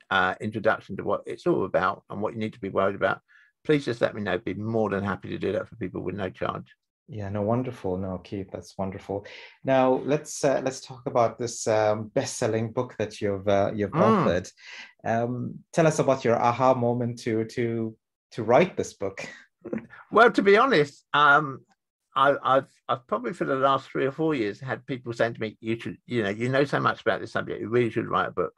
uh, 0.09 0.35
introduction 0.41 0.97
to 0.97 1.03
what 1.03 1.21
it's 1.25 1.47
all 1.47 1.65
about 1.65 2.03
and 2.09 2.21
what 2.21 2.33
you 2.33 2.39
need 2.39 2.53
to 2.53 2.59
be 2.59 2.69
worried 2.69 2.95
about 2.95 3.21
please 3.63 3.85
just 3.85 4.01
let 4.01 4.15
me 4.15 4.21
know. 4.21 4.37
Be 4.37 4.53
more 4.53 4.89
than 4.89 5.03
happy 5.03 5.29
to 5.29 5.37
do 5.37 5.51
that 5.53 5.67
for 5.67 5.75
people 5.75 6.01
with 6.01 6.15
no 6.15 6.29
charge. 6.29 6.75
Yeah 7.07 7.29
no 7.29 7.41
wonderful. 7.41 7.97
No 7.97 8.19
keith 8.19 8.49
that's 8.51 8.77
wonderful. 8.77 9.25
Now 9.63 10.01
let's 10.05 10.43
uh, 10.43 10.61
let's 10.63 10.81
talk 10.81 11.01
about 11.05 11.37
this 11.37 11.67
um, 11.67 12.07
best-selling 12.13 12.71
book 12.71 12.95
that 12.99 13.19
you've 13.19 13.47
uh, 13.47 13.71
you've 13.75 13.91
mm. 13.91 14.01
authored. 14.01 14.51
Um, 15.03 15.59
tell 15.73 15.87
us 15.87 15.99
about 15.99 16.23
your 16.23 16.39
aha 16.41 16.73
moment 16.73 17.19
to 17.19 17.45
to 17.45 17.95
to 18.31 18.43
write 18.43 18.77
this 18.77 18.93
book. 18.93 19.27
Well 20.11 20.31
to 20.31 20.41
be 20.41 20.57
honest 20.57 21.05
um, 21.13 21.61
I, 22.15 22.35
have 22.43 22.67
I've 22.89 23.07
probably 23.07 23.33
for 23.33 23.45
the 23.45 23.55
last 23.55 23.89
three 23.89 24.05
or 24.05 24.11
four 24.11 24.35
years 24.35 24.59
had 24.59 24.85
people 24.85 25.13
saying 25.13 25.35
to 25.35 25.41
me, 25.41 25.57
"You 25.61 25.79
should, 25.79 25.97
you 26.05 26.23
know, 26.23 26.29
you 26.29 26.49
know 26.49 26.65
so 26.65 26.79
much 26.79 27.01
about 27.01 27.21
this 27.21 27.31
subject. 27.31 27.61
You 27.61 27.69
really 27.69 27.89
should 27.89 28.07
write 28.07 28.29
a 28.29 28.31
book." 28.31 28.53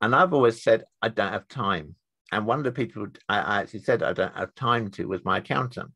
And 0.00 0.14
I've 0.14 0.32
always 0.32 0.62
said 0.62 0.84
I 1.00 1.08
don't 1.08 1.32
have 1.32 1.46
time. 1.48 1.94
And 2.32 2.46
one 2.46 2.58
of 2.58 2.64
the 2.64 2.72
people 2.72 3.06
I, 3.28 3.38
I 3.38 3.60
actually 3.60 3.80
said 3.80 4.02
I 4.02 4.12
don't 4.12 4.36
have 4.36 4.54
time 4.54 4.90
to 4.92 5.06
was 5.06 5.24
my 5.24 5.38
accountant. 5.38 5.92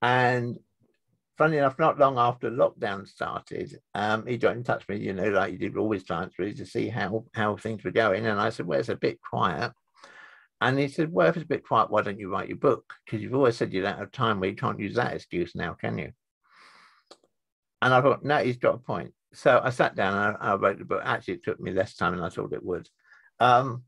And 0.00 0.58
funny 1.38 1.56
enough, 1.56 1.78
not 1.78 1.98
long 1.98 2.18
after 2.18 2.50
lockdown 2.50 3.06
started, 3.08 3.80
um, 3.94 4.26
he 4.26 4.36
got 4.36 4.56
in 4.56 4.62
touch 4.62 4.86
with 4.86 4.98
me, 4.98 5.06
you 5.06 5.12
know, 5.12 5.30
like 5.30 5.52
he 5.52 5.56
did 5.58 5.74
with 5.74 5.82
all 5.82 5.92
his 5.92 6.04
clients, 6.04 6.38
really 6.38 6.54
to 6.54 6.66
see 6.66 6.88
how 6.88 7.24
how 7.34 7.56
things 7.56 7.82
were 7.82 7.90
going. 7.90 8.26
And 8.26 8.40
I 8.40 8.50
said, 8.50 8.66
"Well, 8.66 8.78
it's 8.78 8.88
a 8.88 8.96
bit 8.96 9.20
quiet." 9.20 9.72
And 10.62 10.78
he 10.78 10.86
said, 10.86 11.12
Well, 11.12 11.28
if 11.28 11.36
it's 11.36 11.44
a 11.44 11.48
bit 11.48 11.66
quiet, 11.66 11.90
why 11.90 12.02
don't 12.02 12.20
you 12.20 12.30
write 12.30 12.48
your 12.48 12.56
book? 12.56 12.94
Because 13.04 13.20
you've 13.20 13.34
always 13.34 13.56
said 13.56 13.72
you 13.72 13.82
don't 13.82 13.98
have 13.98 14.12
time. 14.12 14.38
Well, 14.38 14.48
you 14.48 14.56
can't 14.56 14.78
use 14.78 14.94
that 14.94 15.12
excuse 15.12 15.56
now, 15.56 15.74
can 15.74 15.98
you? 15.98 16.12
And 17.82 17.92
I 17.92 18.00
thought, 18.00 18.24
No, 18.24 18.38
he's 18.38 18.58
got 18.58 18.76
a 18.76 18.78
point. 18.78 19.12
So 19.34 19.60
I 19.62 19.70
sat 19.70 19.96
down 19.96 20.14
and 20.14 20.36
I, 20.40 20.52
I 20.52 20.54
wrote 20.54 20.78
the 20.78 20.84
book. 20.84 21.02
Actually, 21.04 21.34
it 21.34 21.44
took 21.44 21.58
me 21.58 21.72
less 21.72 21.96
time 21.96 22.14
than 22.14 22.24
I 22.24 22.28
thought 22.28 22.52
it 22.52 22.64
would. 22.64 22.88
Um, 23.40 23.82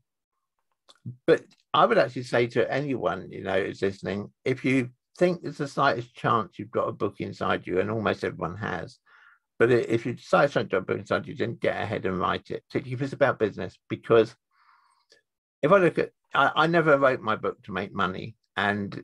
but 1.25 1.45
I 1.73 1.85
would 1.85 1.97
actually 1.97 2.23
say 2.23 2.47
to 2.47 2.69
anyone, 2.69 3.31
you 3.31 3.43
know, 3.43 3.63
who's 3.63 3.81
listening, 3.81 4.33
if 4.43 4.65
you 4.65 4.89
think 5.17 5.43
there's 5.43 5.59
the 5.59 5.67
slightest 5.69 6.13
chance 6.13 6.59
you've 6.59 6.71
got 6.71 6.89
a 6.89 6.93
book 6.93 7.15
inside 7.19 7.65
you, 7.65 7.79
and 7.79 7.89
almost 7.89 8.25
everyone 8.25 8.57
has, 8.57 8.99
but 9.59 9.71
if 9.71 10.05
you 10.05 10.13
decide 10.13 10.51
to 10.51 10.59
have 10.59 10.73
a 10.73 10.81
book 10.81 10.99
inside 10.99 11.25
you, 11.25 11.35
then 11.35 11.55
get 11.55 11.81
ahead 11.81 12.05
and 12.05 12.19
write 12.19 12.51
it, 12.51 12.65
particularly 12.67 12.95
if 12.95 13.01
it's 13.01 13.13
about 13.13 13.39
business, 13.39 13.77
because 13.87 14.35
if 15.61 15.71
I 15.71 15.77
look 15.77 15.97
at 15.97 16.11
I, 16.35 16.51
I 16.55 16.67
never 16.67 16.97
wrote 16.97 17.21
my 17.21 17.35
book 17.35 17.61
to 17.63 17.71
make 17.71 17.93
money, 17.93 18.35
and 18.57 19.03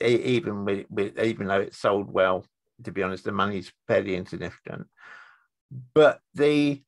even 0.00 0.64
with, 0.64 0.86
with 0.88 1.18
even 1.18 1.48
though 1.48 1.60
it 1.60 1.74
sold 1.74 2.10
well, 2.10 2.44
to 2.84 2.92
be 2.92 3.02
honest, 3.02 3.24
the 3.24 3.32
money's 3.32 3.72
fairly 3.86 4.16
insignificant. 4.16 4.86
But 5.94 6.20
the 6.34 6.82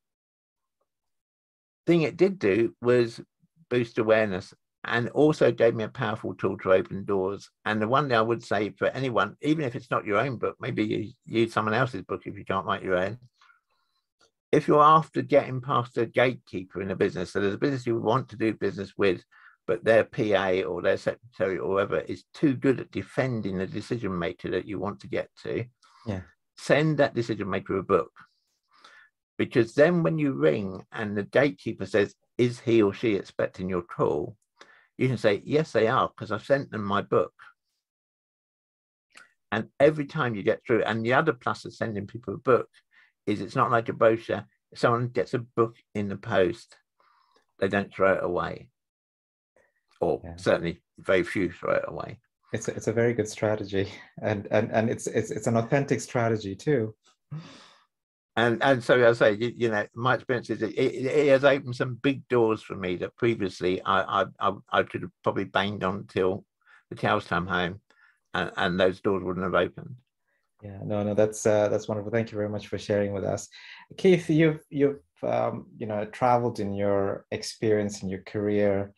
thing 1.85 2.01
it 2.01 2.17
did 2.17 2.39
do 2.39 2.75
was 2.81 3.21
boost 3.69 3.97
awareness 3.97 4.53
and 4.85 5.09
also 5.09 5.51
gave 5.51 5.75
me 5.75 5.83
a 5.85 5.89
powerful 5.89 6.33
tool 6.33 6.57
to 6.59 6.73
open 6.73 7.05
doors. 7.05 7.49
And 7.65 7.81
the 7.81 7.87
one 7.87 8.09
thing 8.09 8.17
I 8.17 8.21
would 8.21 8.43
say 8.43 8.71
for 8.71 8.87
anyone, 8.87 9.37
even 9.41 9.63
if 9.63 9.75
it's 9.75 9.89
not 9.89 10.05
your 10.05 10.17
own 10.17 10.37
book, 10.37 10.57
maybe 10.59 10.83
you 10.83 11.11
use 11.25 11.53
someone 11.53 11.73
else's 11.73 12.01
book 12.01 12.23
if 12.25 12.37
you 12.37 12.43
can't 12.43 12.65
write 12.65 12.83
your 12.83 12.97
own. 12.97 13.17
If 14.51 14.67
you're 14.67 14.83
after 14.83 15.21
getting 15.21 15.61
past 15.61 15.97
a 15.97 16.05
gatekeeper 16.05 16.81
in 16.81 16.91
a 16.91 16.95
business, 16.95 17.31
so 17.31 17.39
there's 17.39 17.55
a 17.55 17.59
business 17.59 17.87
you 17.87 17.97
want 17.97 18.29
to 18.29 18.35
do 18.35 18.53
business 18.53 18.93
with, 18.97 19.23
but 19.65 19.83
their 19.83 20.03
PA 20.03 20.61
or 20.67 20.81
their 20.81 20.97
secretary 20.97 21.57
or 21.57 21.73
whoever 21.73 21.99
is 21.99 22.25
too 22.33 22.55
good 22.55 22.79
at 22.79 22.91
defending 22.91 23.57
the 23.57 23.67
decision 23.67 24.17
maker 24.17 24.49
that 24.51 24.65
you 24.65 24.79
want 24.79 24.99
to 25.01 25.07
get 25.07 25.29
to, 25.43 25.65
yeah. 26.05 26.21
send 26.57 26.97
that 26.97 27.15
decision 27.15 27.49
maker 27.49 27.77
a 27.77 27.83
book. 27.83 28.11
Because 29.37 29.73
then 29.73 30.03
when 30.03 30.19
you 30.19 30.33
ring 30.33 30.85
and 30.91 31.17
the 31.17 31.23
gatekeeper 31.23 31.85
says, 31.85 32.13
Is 32.37 32.59
he 32.59 32.81
or 32.81 32.93
she 32.93 33.15
expecting 33.15 33.69
your 33.69 33.81
call? 33.81 34.35
You 34.97 35.07
can 35.07 35.17
say, 35.17 35.41
Yes, 35.45 35.71
they 35.71 35.87
are, 35.87 36.09
because 36.09 36.31
I've 36.31 36.45
sent 36.45 36.71
them 36.71 36.83
my 36.83 37.01
book. 37.01 37.33
And 39.51 39.69
every 39.79 40.05
time 40.05 40.35
you 40.35 40.43
get 40.43 40.61
through, 40.65 40.83
and 40.83 41.05
the 41.05 41.13
other 41.13 41.33
plus 41.33 41.65
of 41.65 41.73
sending 41.73 42.07
people 42.07 42.33
a 42.33 42.37
book 42.37 42.69
is 43.25 43.39
it's 43.39 43.55
not 43.55 43.71
like 43.71 43.87
a 43.87 43.93
brochure. 43.93 44.45
If 44.71 44.79
someone 44.79 45.07
gets 45.07 45.33
a 45.33 45.39
book 45.39 45.75
in 45.95 46.09
the 46.09 46.17
post, 46.17 46.75
they 47.59 47.67
don't 47.67 47.93
throw 47.93 48.13
it 48.15 48.23
away 48.23 48.69
or 50.03 50.21
yeah. 50.23 50.35
certainly 50.35 50.81
very 50.99 51.23
few 51.23 51.51
throw 51.51 51.73
it 51.73 51.85
away. 51.87 52.19
It's 52.53 52.67
a, 52.67 52.75
it's 52.75 52.87
a 52.87 52.93
very 52.93 53.13
good 53.13 53.27
strategy, 53.27 53.91
and 54.21 54.47
and 54.51 54.71
and 54.71 54.89
it's 54.89 55.07
it's 55.07 55.31
it's 55.31 55.47
an 55.47 55.57
authentic 55.57 56.01
strategy 56.01 56.55
too. 56.55 56.93
And 58.35 58.63
and 58.63 58.83
so 58.83 59.07
I 59.07 59.13
say, 59.13 59.33
you, 59.33 59.53
you 59.55 59.69
know, 59.69 59.85
my 59.95 60.15
experience 60.15 60.49
is 60.49 60.61
it, 60.61 60.71
it, 60.71 61.05
it, 61.05 61.27
has 61.27 61.43
opened 61.43 61.75
some 61.75 61.95
big 61.95 62.27
doors 62.29 62.63
for 62.63 62.75
me 62.75 62.95
that 62.97 63.15
previously 63.15 63.81
I 63.83 64.21
I 64.21 64.25
I, 64.39 64.53
I 64.71 64.83
could 64.83 65.01
have 65.01 65.11
probably 65.23 65.45
banged 65.45 65.83
on 65.83 66.05
till 66.07 66.43
the 66.89 66.95
cows 66.95 67.25
come 67.25 67.47
home, 67.47 67.79
and, 68.33 68.51
and 68.57 68.79
those 68.79 69.01
doors 69.01 69.23
wouldn't 69.23 69.45
have 69.45 69.55
opened. 69.55 69.95
Yeah, 70.63 70.79
no, 70.83 71.03
no, 71.03 71.13
that's 71.13 71.45
uh, 71.45 71.67
that's 71.69 71.87
wonderful. 71.87 72.11
Thank 72.11 72.31
you 72.31 72.37
very 72.37 72.49
much 72.49 72.67
for 72.67 72.77
sharing 72.77 73.13
with 73.13 73.23
us, 73.23 73.49
Keith. 73.97 74.29
You've 74.29 74.63
you've 74.69 75.01
um, 75.21 75.67
you 75.77 75.85
know 75.85 76.05
traveled 76.05 76.59
in 76.59 76.73
your 76.73 77.25
experience 77.31 78.01
in 78.01 78.09
your 78.09 78.21
career 78.21 78.93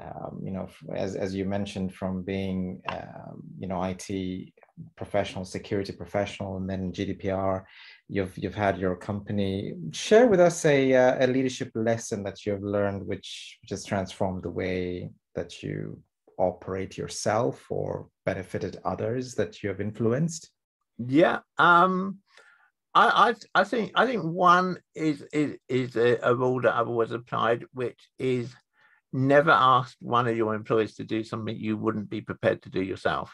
um, 0.00 0.40
you 0.42 0.52
know, 0.52 0.68
as, 0.94 1.16
as 1.16 1.34
you 1.34 1.44
mentioned, 1.44 1.94
from 1.94 2.22
being, 2.22 2.80
um, 2.88 3.42
you 3.58 3.66
know, 3.66 3.82
IT 3.82 4.52
professional, 4.96 5.44
security 5.44 5.92
professional, 5.92 6.56
and 6.56 6.70
then 6.70 6.92
GDPR, 6.92 7.64
you've 8.08 8.36
you've 8.38 8.54
had 8.54 8.78
your 8.78 8.94
company. 8.94 9.74
Share 9.92 10.28
with 10.28 10.40
us 10.40 10.64
a, 10.64 10.94
uh, 10.94 11.24
a 11.24 11.26
leadership 11.26 11.70
lesson 11.74 12.22
that 12.24 12.46
you've 12.46 12.62
learned, 12.62 13.06
which 13.06 13.58
just 13.66 13.88
transformed 13.88 14.44
the 14.44 14.50
way 14.50 15.10
that 15.34 15.62
you 15.62 16.00
operate 16.38 16.96
yourself 16.96 17.66
or 17.68 18.08
benefited 18.24 18.78
others 18.84 19.34
that 19.34 19.62
you 19.62 19.68
have 19.68 19.80
influenced. 19.80 20.50
Yeah. 20.98 21.40
Um, 21.58 22.18
I, 22.94 23.30
I, 23.30 23.60
I 23.60 23.64
think 23.64 23.92
I 23.94 24.06
think 24.06 24.22
one 24.22 24.78
is 24.94 25.22
is 25.32 25.56
is 25.68 25.96
a, 25.96 26.18
a 26.22 26.34
rule 26.34 26.60
that 26.62 26.74
I've 26.74 26.88
always 26.88 27.10
applied, 27.10 27.64
which 27.72 27.98
is 28.18 28.54
never 29.12 29.50
ask 29.50 29.96
one 30.00 30.28
of 30.28 30.36
your 30.36 30.54
employees 30.54 30.94
to 30.96 31.04
do 31.04 31.22
something 31.24 31.56
you 31.56 31.76
wouldn't 31.76 32.10
be 32.10 32.20
prepared 32.20 32.62
to 32.62 32.70
do 32.70 32.82
yourself. 32.82 33.32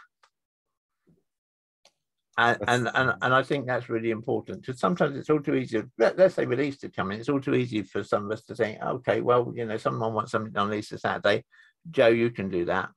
And, 2.36 2.58
and, 2.66 2.90
and 2.94 3.14
and 3.22 3.32
I 3.32 3.44
think 3.44 3.66
that's 3.66 3.88
really 3.88 4.10
important 4.10 4.60
because 4.60 4.80
sometimes 4.80 5.16
it's 5.16 5.30
all 5.30 5.40
too 5.40 5.54
easy. 5.54 5.82
Let, 5.98 6.18
us 6.18 6.34
say 6.34 6.46
with 6.46 6.60
Easter 6.60 6.88
coming, 6.88 7.20
it's 7.20 7.28
all 7.28 7.40
too 7.40 7.54
easy 7.54 7.82
for 7.82 8.02
some 8.02 8.24
of 8.24 8.32
us 8.32 8.42
to 8.46 8.56
think, 8.56 8.82
okay, 8.82 9.20
well, 9.20 9.52
you 9.54 9.64
know, 9.64 9.76
someone 9.76 10.14
wants 10.14 10.32
something 10.32 10.52
done 10.52 10.68
on 10.68 10.74
Easter 10.74 10.98
Saturday. 10.98 11.44
Joe, 11.90 12.08
you 12.08 12.30
can 12.30 12.48
do 12.48 12.64
that. 12.64 12.88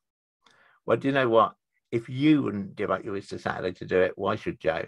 Well, 0.88 0.98
do 0.98 1.08
you 1.08 1.14
know 1.14 1.30
what? 1.30 1.54
If 1.92 2.10
you 2.10 2.42
wouldn't 2.42 2.76
give 2.76 2.90
up 2.90 3.06
your 3.06 3.16
Easter 3.16 3.38
Saturday 3.38 3.74
to 3.74 3.86
do 3.86 4.00
it, 4.00 4.14
why 4.16 4.38
should 4.38 4.60
Joe? 4.60 4.86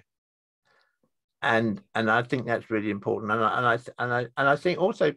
And 1.43 1.81
and 1.93 2.09
I 2.09 2.23
think 2.23 2.47
that's 2.47 2.71
really 2.71 2.89
important. 2.89 3.31
And 3.31 3.43
I 3.43 3.57
and 3.57 3.67
I 3.67 4.03
and 4.03 4.13
I, 4.13 4.19
and 4.35 4.49
I 4.49 4.55
think 4.55 4.79
also 4.79 5.13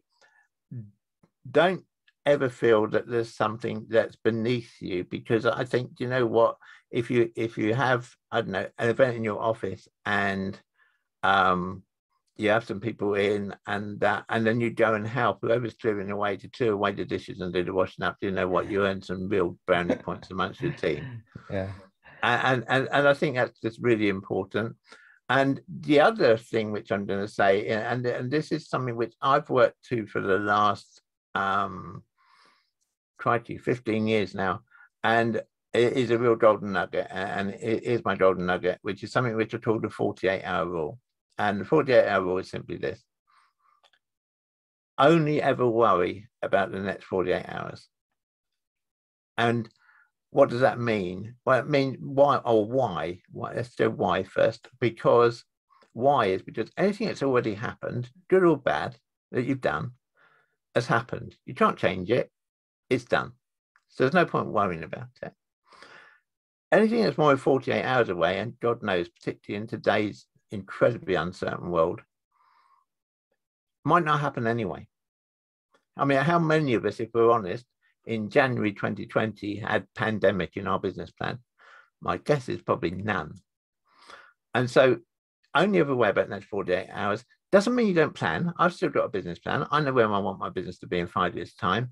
don't 1.50 1.84
ever 2.24 2.48
feel 2.48 2.86
that 2.88 3.08
there's 3.08 3.34
something 3.34 3.86
that's 3.88 4.16
beneath 4.16 4.72
you 4.80 5.04
because 5.04 5.44
I 5.46 5.64
think 5.64 5.98
you 5.98 6.08
know 6.08 6.26
what 6.26 6.56
if 6.90 7.10
you 7.10 7.30
if 7.36 7.58
you 7.58 7.74
have 7.74 8.08
I 8.30 8.40
don't 8.40 8.50
know 8.50 8.66
an 8.78 8.88
event 8.88 9.16
in 9.16 9.24
your 9.24 9.40
office 9.40 9.88
and 10.06 10.58
um 11.22 11.82
you 12.36 12.48
have 12.48 12.64
some 12.64 12.80
people 12.80 13.14
in 13.14 13.54
and 13.66 14.02
uh, 14.02 14.22
and 14.28 14.46
then 14.46 14.60
you 14.60 14.70
go 14.70 14.94
and 14.94 15.06
help 15.06 15.38
whoever's 15.42 15.74
clearing 15.74 16.10
away 16.10 16.36
to 16.36 16.48
clear 16.48 16.72
away 16.72 16.92
the 16.92 17.04
dishes 17.04 17.40
and 17.40 17.52
do 17.52 17.62
the 17.62 17.72
washing 17.72 18.04
up 18.04 18.16
you 18.20 18.30
know 18.30 18.48
what 18.48 18.70
you 18.70 18.84
earn 18.84 19.02
some 19.02 19.28
real 19.28 19.56
brownie 19.66 19.96
points 19.96 20.30
amongst 20.30 20.60
your 20.60 20.72
team. 20.72 21.22
Yeah. 21.50 21.72
And 22.22 22.64
and 22.68 22.88
and 22.92 23.08
I 23.08 23.14
think 23.14 23.34
that's 23.34 23.60
just 23.60 23.80
really 23.82 24.08
important. 24.08 24.76
And 25.28 25.60
the 25.68 26.00
other 26.00 26.36
thing 26.36 26.70
which 26.70 26.90
I'm 26.92 27.04
going 27.04 27.20
to 27.20 27.28
say 27.28 27.66
and 27.66 28.06
and 28.06 28.30
this 28.30 28.52
is 28.52 28.68
something 28.68 28.96
which 28.96 29.14
I've 29.20 29.50
worked 29.50 29.84
to 29.88 30.06
for 30.06 30.20
the 30.20 30.38
last 30.38 31.02
um 31.34 32.04
crikey, 33.22 33.56
15 33.56 34.06
years 34.06 34.34
now. 34.34 34.62
And 35.04 35.36
it 35.72 35.92
is 35.94 36.10
a 36.10 36.18
real 36.18 36.34
golden 36.34 36.72
nugget. 36.72 37.06
And 37.10 37.50
it 37.50 37.84
is 37.84 38.04
my 38.04 38.16
golden 38.16 38.46
nugget, 38.46 38.78
which 38.82 39.04
is 39.04 39.12
something 39.12 39.36
which 39.36 39.54
I 39.54 39.58
call 39.58 39.80
the 39.80 39.90
48 39.90 40.42
hour 40.42 40.66
rule. 40.66 40.98
And 41.38 41.60
the 41.60 41.64
48 41.64 42.08
hour 42.08 42.22
rule 42.22 42.38
is 42.38 42.50
simply 42.50 42.76
this 42.76 43.02
only 44.98 45.40
ever 45.42 45.66
worry 45.66 46.28
about 46.42 46.70
the 46.70 46.78
next 46.78 47.04
48 47.04 47.44
hours. 47.48 47.88
And 49.38 49.68
what 50.30 50.50
does 50.50 50.60
that 50.60 50.78
mean? 50.78 51.34
Well, 51.44 51.60
it 51.60 51.68
means 51.68 51.98
why 52.00 52.36
or 52.36 52.64
why? 52.64 53.20
why? 53.30 53.54
Let's 53.54 53.74
do 53.74 53.90
why 53.90 54.22
first. 54.22 54.68
Because 54.80 55.44
why 55.92 56.26
is 56.26 56.42
because 56.42 56.70
anything 56.76 57.06
that's 57.08 57.22
already 57.22 57.54
happened, 57.54 58.10
good 58.28 58.44
or 58.44 58.56
bad, 58.56 58.96
that 59.30 59.44
you've 59.44 59.60
done, 59.60 59.92
has 60.74 60.86
happened. 60.86 61.36
You 61.46 61.54
can't 61.54 61.76
change 61.76 62.10
it 62.10 62.30
it's 62.92 63.04
done. 63.04 63.32
So 63.88 64.04
there's 64.04 64.14
no 64.14 64.26
point 64.26 64.48
worrying 64.48 64.82
about 64.82 65.08
it. 65.22 65.32
Anything 66.70 67.02
that's 67.02 67.18
more 67.18 67.30
than 67.30 67.38
48 67.38 67.82
hours 67.82 68.08
away, 68.08 68.38
and 68.38 68.58
God 68.60 68.82
knows, 68.82 69.08
particularly 69.08 69.62
in 69.62 69.68
today's 69.68 70.26
incredibly 70.50 71.14
uncertain 71.14 71.70
world, 71.70 72.00
might 73.84 74.04
not 74.04 74.20
happen 74.20 74.46
anyway. 74.46 74.86
I 75.96 76.04
mean, 76.04 76.18
how 76.18 76.38
many 76.38 76.74
of 76.74 76.84
us, 76.84 77.00
if 77.00 77.10
we're 77.12 77.30
honest, 77.30 77.64
in 78.06 78.30
January 78.30 78.72
2020 78.72 79.56
had 79.56 79.86
pandemic 79.94 80.56
in 80.56 80.66
our 80.66 80.78
business 80.78 81.10
plan? 81.10 81.38
My 82.00 82.16
guess 82.16 82.48
is 82.48 82.62
probably 82.62 82.90
none. 82.90 83.34
And 84.54 84.70
so 84.70 84.98
only 85.54 85.80
ever 85.80 85.92
aware 85.92 86.10
about 86.10 86.28
the 86.28 86.34
next 86.34 86.46
48 86.46 86.88
hours 86.90 87.24
doesn't 87.50 87.74
mean 87.74 87.88
you 87.88 87.94
don't 87.94 88.14
plan. 88.14 88.52
I've 88.58 88.72
still 88.72 88.88
got 88.88 89.04
a 89.04 89.10
business 89.10 89.38
plan. 89.38 89.66
I 89.70 89.80
know 89.80 89.92
where 89.92 90.10
I 90.10 90.18
want 90.18 90.38
my 90.38 90.48
business 90.48 90.78
to 90.78 90.86
be 90.86 90.98
in 90.98 91.06
five 91.06 91.34
years' 91.34 91.54
time 91.54 91.90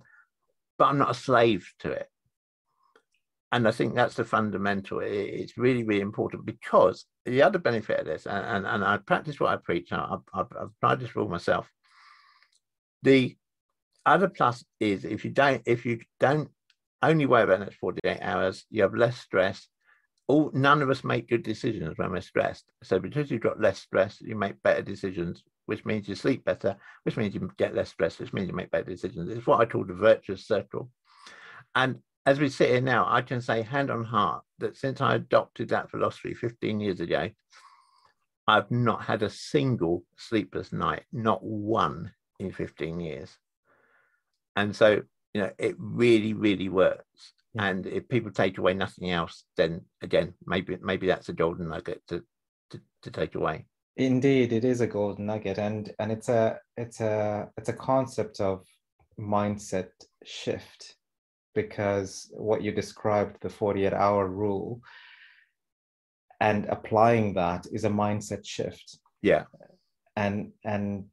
but 0.81 0.87
I'm 0.87 0.99
not 0.99 1.11
a 1.11 1.15
slave 1.15 1.71
to 1.81 1.91
it. 1.93 2.09
And 3.53 3.69
I 3.69 3.71
think 3.71 3.95
that's 3.95 4.15
the 4.15 4.25
fundamental. 4.25 5.01
It's 5.01 5.59
really, 5.59 5.85
really 5.85 6.01
important 6.01 6.47
because 6.47 7.05
the 7.27 7.43
other 7.43 7.59
benefit 7.59 8.01
of 8.01 8.07
this, 8.07 8.25
and, 8.25 8.47
and, 8.47 8.67
and 8.67 8.83
I 8.83 8.97
practice 8.97 9.39
what 9.39 9.51
I 9.51 9.57
preach, 9.57 9.93
I've, 9.93 10.21
I've, 10.33 10.47
I've 10.59 10.71
tried 10.81 11.01
this 11.01 11.11
for 11.11 11.29
myself. 11.29 11.71
The 13.03 13.37
other 14.07 14.29
plus 14.29 14.65
is 14.79 15.05
if 15.05 15.23
you 15.23 15.31
don't, 15.31 15.61
if 15.67 15.85
you 15.85 16.01
don't 16.19 16.49
only 17.03 17.27
worry 17.27 17.43
about 17.43 17.59
the 17.59 17.65
next 17.67 17.77
48 17.77 18.19
hours, 18.23 18.65
you 18.71 18.81
have 18.81 18.95
less 18.95 19.19
stress. 19.19 19.69
All 20.29 20.51
none 20.55 20.81
of 20.81 20.89
us 20.89 21.05
make 21.05 21.29
good 21.29 21.43
decisions 21.43 21.99
when 21.99 22.11
we're 22.11 22.23
stressed. 22.23 22.65
So 22.85 22.99
because 22.99 23.31
you've 23.31 23.43
got 23.43 23.61
less 23.61 23.81
stress, 23.81 24.19
you 24.23 24.35
make 24.35 24.63
better 24.63 24.81
decisions 24.81 25.43
which 25.71 25.85
means 25.85 26.09
you 26.09 26.17
sleep 26.17 26.45
better, 26.45 26.77
which 27.05 27.17
means 27.17 27.33
you 27.33 27.49
get 27.57 27.77
less 27.77 27.91
stress, 27.91 28.19
which 28.19 28.33
means 28.33 28.49
you 28.49 28.55
make 28.57 28.73
better 28.73 28.91
decisions. 28.91 29.31
It's 29.31 29.47
what 29.47 29.61
I 29.61 29.67
call 29.67 29.85
the 29.85 29.95
virtuous 29.95 30.45
circle. 30.45 30.91
And 31.77 32.01
as 32.27 32.41
we 32.41 32.49
sit 32.49 32.71
here 32.71 32.81
now, 32.81 33.07
I 33.09 33.23
can 33.23 33.41
say 33.41 33.63
hand 33.63 33.89
on 33.89 34.03
heart 34.03 34.43
that 34.59 34.77
since 34.77 35.01
I 35.01 35.15
adopted 35.15 35.69
that 35.69 35.89
philosophy 35.89 36.35
15 36.35 36.81
years 36.81 36.99
ago, 36.99 37.31
I've 38.49 38.69
not 38.73 39.05
had 39.05 39.23
a 39.23 39.31
single 39.31 40.03
sleepless 40.17 40.73
night, 40.73 41.05
not 41.13 41.41
one 41.45 42.15
in 42.41 42.51
15 42.51 42.99
years. 42.99 43.39
And 44.57 44.75
so, 44.75 45.03
you 45.33 45.41
know, 45.41 45.53
it 45.57 45.77
really, 45.79 46.35
really 46.35 46.69
works. 46.69 47.33
Yeah. 47.55 47.67
And 47.67 47.87
if 47.87 48.09
people 48.09 48.33
take 48.33 48.59
away 48.59 48.75
nothing 48.75 49.13
else, 49.13 49.45
then 49.57 49.83
again, 50.03 50.35
maybe 50.45 50.77
maybe 50.83 51.07
that's 51.07 51.29
a 51.29 51.33
golden 51.33 51.69
nugget 51.69 52.03
to, 52.09 52.25
to, 52.71 52.81
to 53.03 53.11
take 53.13 53.37
away. 53.37 53.67
Indeed, 53.97 54.53
it 54.53 54.65
is 54.65 54.81
a 54.81 54.87
golden 54.87 55.27
nugget, 55.27 55.59
and 55.59 55.93
and 55.99 56.13
it's 56.13 56.29
a 56.29 56.59
it's 56.77 57.01
a 57.01 57.49
it's 57.57 57.69
a 57.69 57.75
concept 57.75 58.41
of 58.41 58.65
mindset 59.19 59.91
shift 60.25 60.95
because 61.55 62.33
what 62.37 62.63
you 62.63 62.73
described 62.73 63.37
the 63.41 63.51
48 63.51 63.93
hour 63.93 64.29
rule 64.29 64.81
and 66.41 66.67
applying 66.67 67.35
that 67.35 67.67
is 67.73 67.85
a 67.85 67.91
mindset 67.91 68.47
shift. 68.47 68.99
Yeah. 69.23 69.45
And 70.17 70.53
and 70.65 71.07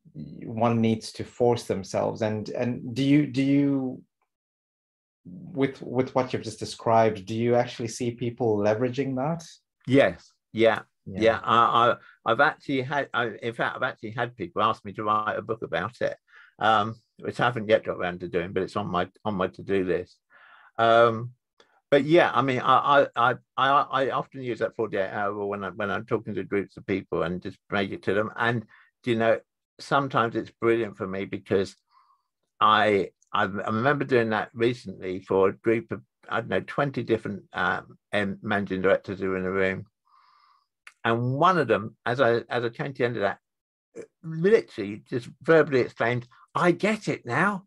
one 0.46 0.82
needs 0.82 1.12
to 1.13 1.24
force 1.24 1.63
themselves 1.63 2.22
and 2.22 2.50
and 2.50 2.96
do 2.96 3.04
you 3.04 3.28
do 3.28 3.44
you 3.44 4.02
with 5.26 5.82
with 5.82 6.16
what 6.16 6.32
you've 6.32 6.44
just 6.44 6.60
described 6.60 7.26
do 7.26 7.36
you 7.36 7.56
actually 7.56 7.90
see 7.90 8.12
people 8.12 8.58
leveraging 8.58 9.16
that? 9.16 9.44
Yes. 9.88 10.32
Yeah 10.54 10.82
yeah, 11.08 11.22
yeah 11.22 11.39
I, 11.43 11.96
I, 12.26 12.32
have 12.32 12.41
actually 12.41 12.82
had, 12.82 13.10
I, 13.13 13.32
in 13.41 13.54
fact, 13.54 13.76
I've 13.76 13.84
actually 13.84 14.12
had 14.12 14.36
people 14.36 14.62
ask 14.62 14.84
me 14.84 14.93
to 14.93 15.04
write 15.04 15.38
a 15.38 15.41
book 15.41 15.62
about 15.63 16.02
it, 16.02 16.17
um, 16.60 16.96
which 17.20 17.39
I 17.39 17.46
haven't 17.46 17.70
yet 17.70 17.86
got 17.86 17.98
around 17.98 18.20
to 18.20 18.28
doing, 18.28 18.54
but 18.54 18.63
it's 18.63 18.76
on 18.76 18.88
my 18.88 19.08
on 19.24 19.36
my 19.36 19.48
to 19.48 19.63
do 19.63 19.84
list. 19.84 20.17
Um, 20.78 21.32
but 21.89 22.04
yeah, 22.04 22.32
I 22.34 22.41
mean, 22.41 22.60
I, 22.60 23.08
I 23.15 23.36
I 23.56 23.67
I 23.67 24.10
often 24.10 24.43
use 24.43 24.60
that 24.60 24.76
48 24.76 25.10
hour 25.10 25.34
rule 25.34 25.50
when 25.50 25.63
I 25.63 25.70
when 25.70 25.89
I'm 25.89 26.06
talking 26.06 26.36
to 26.36 26.43
groups 26.43 26.76
of 26.76 26.86
people 26.86 27.24
and 27.24 27.41
just 27.41 27.58
break 27.70 27.91
it 27.91 28.04
to 28.04 28.13
them. 28.13 28.32
And 28.36 28.65
you 29.06 29.15
know, 29.15 29.39
sometimes 29.80 30.36
it's 30.36 30.52
brilliant 30.60 30.98
for 30.98 31.08
me 31.08 31.24
because 31.26 31.76
I 32.60 33.12
I 33.32 33.43
remember 33.43 34.04
doing 34.04 34.30
that 34.32 34.50
recently 34.54 35.22
for 35.22 35.50
a 35.50 35.54
group 35.54 35.91
of 35.91 36.02
I 36.30 36.41
don't 36.41 36.50
know 36.50 36.60
20 36.60 37.04
different 37.04 37.43
um, 37.54 37.98
managing 38.41 38.82
directors 38.82 39.20
who 39.20 39.30
were 39.30 39.38
in 39.38 39.46
a 39.46 39.52
room 39.52 39.86
and 41.12 41.34
one 41.34 41.58
of 41.58 41.67
them, 41.67 41.96
as 42.06 42.20
I 42.22 42.41
as 42.50 42.63
I 42.63 42.70
came 42.70 42.93
to 42.93 42.98
the 42.98 43.06
end 43.06 43.17
of 43.17 43.22
that, 43.22 43.39
literally 44.24 45.04
just 45.10 45.30
verbally 45.41 45.82
exclaimed, 45.82 46.28
"I 46.56 46.72
get 46.72 47.08
it 47.08 47.26
now." 47.26 47.65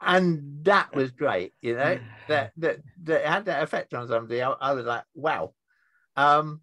and 0.00 0.64
that 0.64 0.94
was 0.94 1.10
great, 1.10 1.52
you 1.60 1.76
know, 1.76 1.98
that 2.28 2.52
that 2.56 2.80
that 3.04 3.24
had 3.24 3.44
that 3.46 3.62
effect 3.62 3.94
on 3.94 4.08
somebody. 4.08 4.42
I, 4.42 4.50
I 4.50 4.72
was 4.72 4.86
like, 4.86 5.04
wow. 5.14 5.52
Um, 6.16 6.60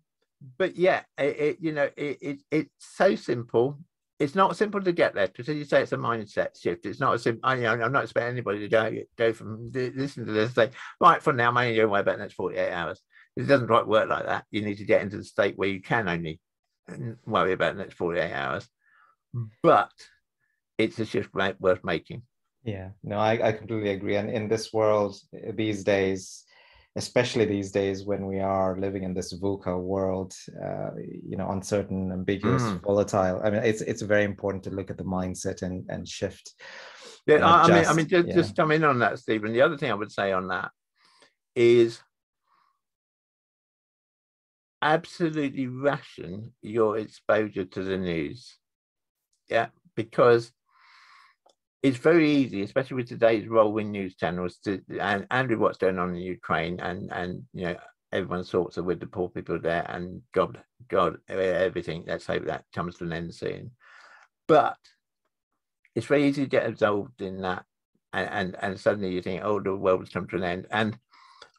but 0.57 0.75
yeah, 0.75 1.01
it, 1.17 1.39
it 1.39 1.57
you 1.59 1.71
know, 1.71 1.89
it, 1.95 2.17
it 2.21 2.39
it's 2.51 2.69
so 2.79 3.15
simple. 3.15 3.77
It's 4.19 4.35
not 4.35 4.57
simple 4.57 4.81
to 4.81 4.91
get 4.91 5.15
there 5.15 5.27
because, 5.27 5.47
as 5.47 5.55
you 5.55 5.63
say, 5.63 5.81
it's 5.81 5.93
a 5.93 5.97
mindset 5.97 6.59
shift. 6.61 6.85
It's 6.85 6.99
not 6.99 7.15
a 7.15 7.19
simple. 7.19 7.41
I, 7.43 7.55
I'm 7.65 7.91
not 7.93 8.03
expecting 8.03 8.33
anybody 8.33 8.59
to 8.59 8.67
go 8.67 8.93
go 9.17 9.33
from 9.33 9.71
listen 9.73 10.25
to 10.25 10.31
this 10.33 10.47
and 10.47 10.55
say, 10.55 10.69
right, 10.99 11.23
from 11.23 11.37
now, 11.37 11.49
I'm 11.49 11.57
only 11.57 11.75
going 11.75 11.87
to 11.87 11.91
worry 11.91 12.01
about 12.01 12.17
the 12.17 12.23
next 12.23 12.33
48 12.33 12.71
hours. 12.71 13.01
It 13.35 13.47
doesn't 13.47 13.67
quite 13.67 13.87
work 13.87 14.09
like 14.09 14.25
that. 14.25 14.45
You 14.51 14.61
need 14.61 14.77
to 14.77 14.85
get 14.85 15.01
into 15.01 15.17
the 15.17 15.23
state 15.23 15.57
where 15.57 15.69
you 15.69 15.81
can 15.81 16.07
only 16.07 16.39
worry 17.25 17.53
about 17.53 17.75
the 17.75 17.83
next 17.83 17.95
48 17.95 18.31
hours. 18.31 18.67
But 19.63 19.91
it's 20.77 20.99
a 20.99 21.05
shift 21.05 21.33
worth 21.33 21.83
making. 21.83 22.23
Yeah, 22.63 22.89
no, 23.03 23.17
I, 23.17 23.49
I 23.49 23.51
completely 23.53 23.91
agree. 23.91 24.15
And 24.15 24.29
in 24.29 24.47
this 24.47 24.73
world 24.73 25.17
these 25.53 25.83
days, 25.83 26.43
especially 26.95 27.45
these 27.45 27.71
days 27.71 28.05
when 28.05 28.25
we 28.25 28.39
are 28.39 28.77
living 28.77 29.03
in 29.03 29.13
this 29.13 29.33
VUCA 29.33 29.79
world, 29.79 30.33
uh, 30.63 30.89
you 30.97 31.37
know, 31.37 31.49
uncertain, 31.51 32.11
ambiguous, 32.11 32.63
mm. 32.63 32.81
volatile. 32.81 33.41
I 33.43 33.49
mean, 33.49 33.63
it's 33.63 33.81
it's 33.81 34.01
very 34.01 34.23
important 34.23 34.63
to 34.65 34.71
look 34.71 34.89
at 34.89 34.97
the 34.97 35.03
mindset 35.03 35.61
and 35.61 35.85
and 35.89 36.07
shift. 36.07 36.53
Yeah, 37.27 37.45
I, 37.45 37.63
I 37.63 37.67
mean, 37.67 37.85
I 37.85 37.93
mean, 37.93 38.07
just, 38.07 38.27
yeah. 38.27 38.33
just 38.33 38.55
come 38.55 38.71
in 38.71 38.83
on 38.83 38.99
that, 38.99 39.19
Stephen. 39.19 39.53
The 39.53 39.61
other 39.61 39.77
thing 39.77 39.91
I 39.91 39.95
would 39.95 40.11
say 40.11 40.31
on 40.31 40.47
that 40.47 40.71
is 41.55 41.99
absolutely 44.81 45.67
ration 45.67 46.53
your 46.61 46.97
exposure 46.97 47.65
to 47.65 47.83
the 47.83 47.97
news. 47.97 48.57
Yeah, 49.49 49.67
because 49.95 50.51
it's 51.81 51.97
very 51.97 52.29
easy, 52.29 52.61
especially 52.61 52.97
with 52.97 53.07
today's 53.07 53.47
rolling 53.47 53.91
news 53.91 54.15
channels, 54.15 54.57
to 54.65 54.81
and, 54.99 55.25
and 55.31 55.49
with 55.49 55.59
what's 55.59 55.77
going 55.77 55.97
on 55.97 56.09
in 56.09 56.21
Ukraine 56.21 56.79
and 56.79 57.11
and 57.11 57.43
you 57.53 57.65
know 57.65 57.77
everyone 58.11 58.43
sorts 58.43 58.77
are 58.77 58.83
with 58.83 58.99
the 58.99 59.07
poor 59.07 59.29
people 59.29 59.59
there, 59.59 59.85
and 59.89 60.21
God, 60.33 60.61
God, 60.87 61.17
everything. 61.29 62.03
Let's 62.07 62.25
hope 62.25 62.45
that 62.45 62.65
comes 62.73 62.97
to 62.97 63.05
an 63.05 63.13
end 63.13 63.33
soon. 63.33 63.71
But 64.47 64.77
it's 65.95 66.07
very 66.07 66.27
easy 66.27 66.43
to 66.43 66.49
get 66.49 66.67
absorbed 66.67 67.21
in 67.21 67.41
that, 67.41 67.65
and 68.13 68.29
and, 68.29 68.57
and 68.61 68.79
suddenly 68.79 69.13
you 69.13 69.21
think, 69.21 69.41
oh, 69.43 69.59
the 69.59 69.75
world's 69.75 70.09
come 70.09 70.27
to 70.27 70.35
an 70.37 70.43
end. 70.43 70.67
And 70.71 70.97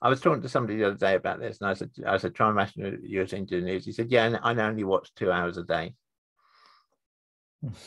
I 0.03 0.09
was 0.09 0.21
talking 0.21 0.43
to 0.43 0.49
somebody 0.49 0.79
the 0.79 0.87
other 0.87 0.97
day 0.97 1.15
about 1.15 1.41
this, 1.41 1.59
and 1.61 1.69
I 1.69 1.75
said, 1.75 1.91
I 2.07 2.17
said, 2.17 2.35
try 2.35 2.49
and 2.49 2.57
imagine 2.57 3.01
you're 3.03 3.25
listening 3.25 3.47
to 3.49 3.61
the 3.61 3.67
news. 3.67 3.85
He 3.85 3.93
said, 3.93 4.11
yeah, 4.11 4.27
and 4.27 4.61
I 4.61 4.67
only 4.67 4.85
watch 4.85 5.15
two 5.15 5.31
hours 5.31 5.59
a 5.59 5.65
day. 5.65 5.95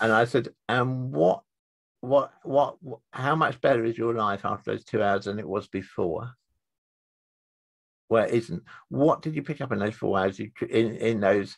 and 0.02 0.12
I 0.12 0.26
said, 0.26 0.50
and 0.70 1.12
what, 1.12 1.42
what, 2.02 2.32
what, 2.44 2.78
how 3.12 3.36
much 3.36 3.60
better 3.62 3.84
is 3.84 3.98
your 3.98 4.14
life 4.14 4.46
after 4.46 4.72
those 4.72 4.84
two 4.84 5.02
hours 5.02 5.26
than 5.26 5.40
it 5.40 5.48
was 5.48 5.68
before? 5.68 6.34
Well, 8.10 8.26
it 8.26 8.34
isn't. 8.34 8.64
What 8.90 9.24
did 9.24 9.36
you 9.36 9.42
pick 9.42 9.62
up 9.62 9.72
in 9.72 9.80
those 9.80 9.96
four 9.96 10.20
hours? 10.20 10.38
You 10.38 10.52
in 10.70 10.96
in 10.98 11.20
those 11.20 11.58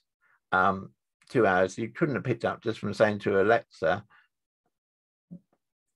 um, 0.53 0.91
two 1.29 1.45
hours 1.45 1.77
you 1.77 1.89
couldn't 1.89 2.15
have 2.15 2.23
picked 2.23 2.45
up 2.45 2.63
just 2.63 2.79
from 2.79 2.93
saying 2.93 3.19
to 3.19 3.41
Alexa, 3.41 4.05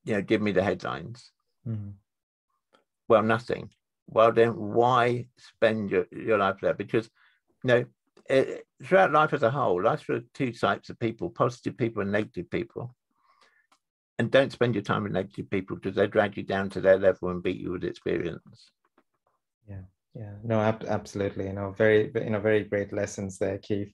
you 0.04 0.14
know, 0.14 0.22
give 0.22 0.42
me 0.42 0.52
the 0.52 0.64
headlines. 0.64 1.32
Mm-hmm. 1.68 1.92
Well, 3.08 3.24
nothing. 3.24 3.70
Well, 4.12 4.32
then 4.32 4.52
why 4.56 5.28
spend 5.38 5.92
your, 5.92 6.06
your 6.12 6.40
life 6.40 6.58
there? 6.62 6.74
Because, 6.74 7.10
you 7.64 7.68
know, 7.68 7.86
it, 8.30 8.66
throughout 8.84 9.12
life 9.12 9.34
as 9.34 9.44
a 9.44 9.52
whole, 9.52 9.84
life's 9.84 10.04
for 10.04 10.22
two 10.34 10.52
types 10.52 10.90
of 10.90 11.00
people 11.00 11.30
positive 11.30 11.78
people 11.78 12.02
and 12.02 12.12
negative 12.12 12.50
people. 12.50 12.96
And 14.18 14.32
don't 14.32 14.52
spend 14.52 14.76
your 14.76 14.84
time 14.84 15.04
with 15.04 15.14
negative 15.14 15.50
people 15.50 15.78
because 15.78 15.96
they 15.96 16.08
drag 16.08 16.38
you 16.38 16.44
down 16.44 16.70
to 16.72 16.82
their 16.82 16.98
level 16.98 17.30
and 17.30 17.42
beat 17.42 17.58
you 17.58 17.72
with 17.72 17.84
experience. 17.84 18.72
Yeah, 19.70 19.82
yeah, 20.14 20.34
no, 20.44 20.60
ab- 20.60 20.86
absolutely. 20.88 21.46
You 21.46 21.54
know, 21.54 21.72
very, 21.72 22.12
you 22.16 22.30
know, 22.32 22.40
very 22.40 22.64
great 22.64 22.92
lessons 22.92 23.38
there, 23.38 23.60
Keith. 23.60 23.94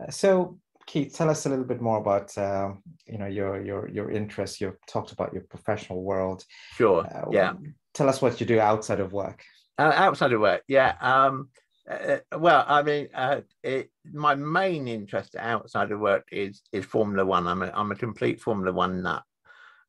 Uh, 0.00 0.10
so, 0.10 0.58
Keith, 0.86 1.14
tell 1.14 1.30
us 1.30 1.46
a 1.46 1.48
little 1.48 1.64
bit 1.64 1.80
more 1.80 1.98
about 1.98 2.36
uh, 2.36 2.72
you 3.06 3.18
know 3.18 3.26
your 3.26 3.62
your 3.62 3.88
your 3.88 4.10
interests. 4.10 4.60
You've 4.60 4.76
talked 4.86 5.12
about 5.12 5.32
your 5.32 5.42
professional 5.42 6.02
world. 6.02 6.44
Sure. 6.74 7.06
Uh, 7.06 7.30
yeah. 7.30 7.52
Tell 7.94 8.08
us 8.08 8.22
what 8.22 8.40
you 8.40 8.46
do 8.46 8.58
outside 8.60 9.00
of 9.00 9.12
work. 9.12 9.42
Uh, 9.78 9.92
outside 9.94 10.32
of 10.32 10.40
work, 10.40 10.62
yeah. 10.68 10.94
Um, 11.00 11.48
uh, 11.90 12.18
well, 12.36 12.64
I 12.66 12.82
mean, 12.82 13.08
uh, 13.14 13.40
it, 13.62 13.90
my 14.12 14.34
main 14.34 14.88
interest 14.88 15.36
outside 15.36 15.90
of 15.92 16.00
work 16.00 16.28
is 16.32 16.62
is 16.72 16.84
Formula 16.84 17.24
One. 17.24 17.46
I'm 17.46 17.62
a 17.62 17.70
I'm 17.74 17.92
a 17.92 17.96
complete 17.96 18.40
Formula 18.40 18.72
One 18.72 19.02
nut. 19.02 19.22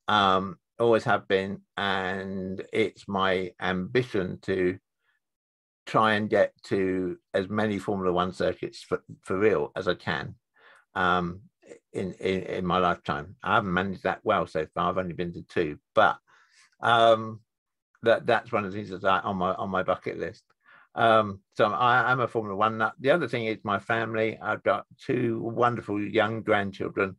Um, 0.08 0.58
always 0.80 1.04
have 1.06 1.28
been, 1.28 1.62
and 1.78 2.64
it's 2.74 3.08
my 3.08 3.52
ambition 3.62 4.40
to 4.44 4.78
try 5.86 6.14
and 6.14 6.30
get 6.30 6.54
to 6.64 7.18
as 7.34 7.50
many 7.50 7.78
Formula 7.78 8.12
One 8.12 8.32
circuits 8.32 8.82
for, 8.82 9.04
for 9.22 9.38
real 9.38 9.72
as 9.76 9.88
I 9.88 9.96
can 9.96 10.36
um, 10.96 11.42
in, 11.92 12.14
in, 12.14 12.44
in 12.44 12.66
my 12.66 12.78
lifetime. 12.78 13.36
I 13.44 13.56
haven't 13.56 13.74
managed 13.74 14.04
that 14.04 14.20
well 14.24 14.48
so 14.48 14.66
far. 14.74 14.90
I've 14.90 14.98
only 14.98 15.14
been 15.14 15.34
to 15.34 15.44
two, 15.44 15.80
but 15.96 16.18
um, 16.82 17.42
that 18.04 18.26
that's 18.26 18.52
one 18.52 18.66
of 18.66 18.72
the 18.72 18.78
things 18.78 18.90
that's 18.90 19.04
on 19.04 19.38
my 19.38 19.54
on 19.54 19.70
my 19.70 19.84
bucket 19.84 20.20
list. 20.20 20.44
Um, 20.96 21.40
so 21.58 21.66
I 21.66 22.12
am 22.12 22.20
a 22.20 22.28
Formula 22.28 22.56
One 22.56 22.78
nut. 22.78 22.94
The 23.00 23.12
other 23.12 23.28
thing 23.28 23.46
is 23.46 23.58
my 23.64 23.80
family. 23.80 24.38
I've 24.40 24.64
got 24.64 24.86
two 25.06 25.40
wonderful 25.42 26.02
young 26.02 26.42
grandchildren. 26.42 27.16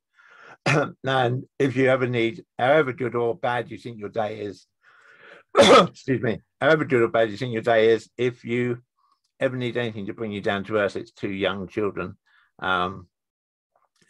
and 0.67 1.45
if 1.59 1.77
you 1.77 1.89
ever 1.89 2.07
need, 2.07 2.45
however 2.59 2.93
good 2.93 3.15
or 3.15 3.37
bad 3.37 3.71
you 3.71 3.79
think 3.79 3.99
your 3.99 4.09
day 4.09 4.41
is, 4.41 4.67
excuse 5.59 6.23
me, 6.23 6.41
however 6.61 6.85
good 6.85 7.03
or 7.03 7.09
bad 7.09 7.31
you 7.31 7.37
think 7.37 7.53
your 7.53 7.63
day 7.63 7.91
is, 7.91 8.09
if 8.17 8.45
you 8.45 8.79
ever 9.41 9.57
need 9.57 9.77
anything 9.77 10.07
to 10.07 10.15
bring 10.15 10.33
you 10.33 10.41
down 10.41 10.65
to 10.65 10.77
earth, 10.77 10.97
it's 10.97 11.13
two 11.13 11.31
young 11.31 11.67
children. 11.67 12.17
Um, 12.61 13.09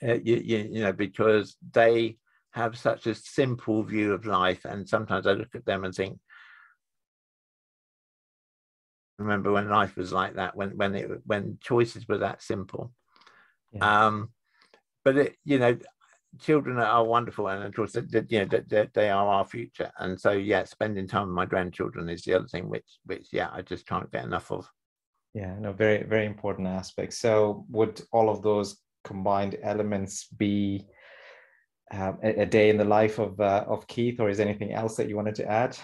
uh, 0.06 0.14
you, 0.14 0.36
you, 0.36 0.58
you 0.70 0.82
know, 0.82 0.92
because 0.92 1.56
they 1.72 2.16
have 2.52 2.76
such 2.76 3.06
a 3.06 3.14
simple 3.14 3.82
view 3.82 4.12
of 4.12 4.26
life. 4.26 4.64
And 4.64 4.88
sometimes 4.88 5.26
I 5.26 5.32
look 5.32 5.54
at 5.54 5.66
them 5.66 5.84
and 5.84 5.94
think, 5.94 6.18
remember 9.18 9.52
when 9.52 9.68
life 9.68 9.96
was 9.96 10.12
like 10.12 10.34
that, 10.34 10.56
when 10.56 10.76
when 10.76 10.94
it 10.94 11.08
when 11.24 11.58
choices 11.60 12.06
were 12.08 12.18
that 12.18 12.42
simple. 12.42 12.92
Yeah. 13.72 14.06
Um, 14.06 14.30
but 15.04 15.16
it, 15.16 15.36
you 15.44 15.58
know, 15.58 15.76
children 16.40 16.78
are 16.78 17.04
wonderful, 17.04 17.48
and 17.48 17.64
of 17.64 17.74
course, 17.74 17.92
they, 17.92 18.22
you 18.28 18.44
know, 18.44 18.60
they, 18.66 18.88
they 18.92 19.10
are 19.10 19.26
our 19.26 19.44
future. 19.44 19.90
And 19.98 20.20
so, 20.20 20.32
yeah, 20.32 20.64
spending 20.64 21.06
time 21.06 21.28
with 21.28 21.36
my 21.36 21.46
grandchildren 21.46 22.08
is 22.08 22.22
the 22.22 22.34
other 22.34 22.48
thing, 22.48 22.68
which 22.68 22.98
which 23.04 23.28
yeah, 23.32 23.50
I 23.52 23.62
just 23.62 23.86
can't 23.86 24.10
get 24.10 24.24
enough 24.24 24.50
of. 24.50 24.68
Yeah, 25.34 25.54
no, 25.58 25.72
very 25.72 26.02
very 26.04 26.26
important 26.26 26.68
aspect. 26.68 27.14
So, 27.14 27.64
would 27.70 28.00
all 28.12 28.30
of 28.30 28.42
those 28.42 28.76
combined 29.04 29.56
elements 29.62 30.26
be 30.26 30.86
um, 31.92 32.18
a, 32.22 32.42
a, 32.42 32.46
day 32.46 32.70
in 32.70 32.76
the 32.76 32.84
life 32.84 33.18
of 33.18 33.38
uh, 33.40 33.64
of 33.68 33.86
Keith, 33.86 34.18
or 34.18 34.28
is 34.28 34.40
anything 34.40 34.72
else 34.72 34.96
that 34.96 35.08
you 35.08 35.16
wanted 35.16 35.34
to 35.36 35.46
add? 35.46 35.76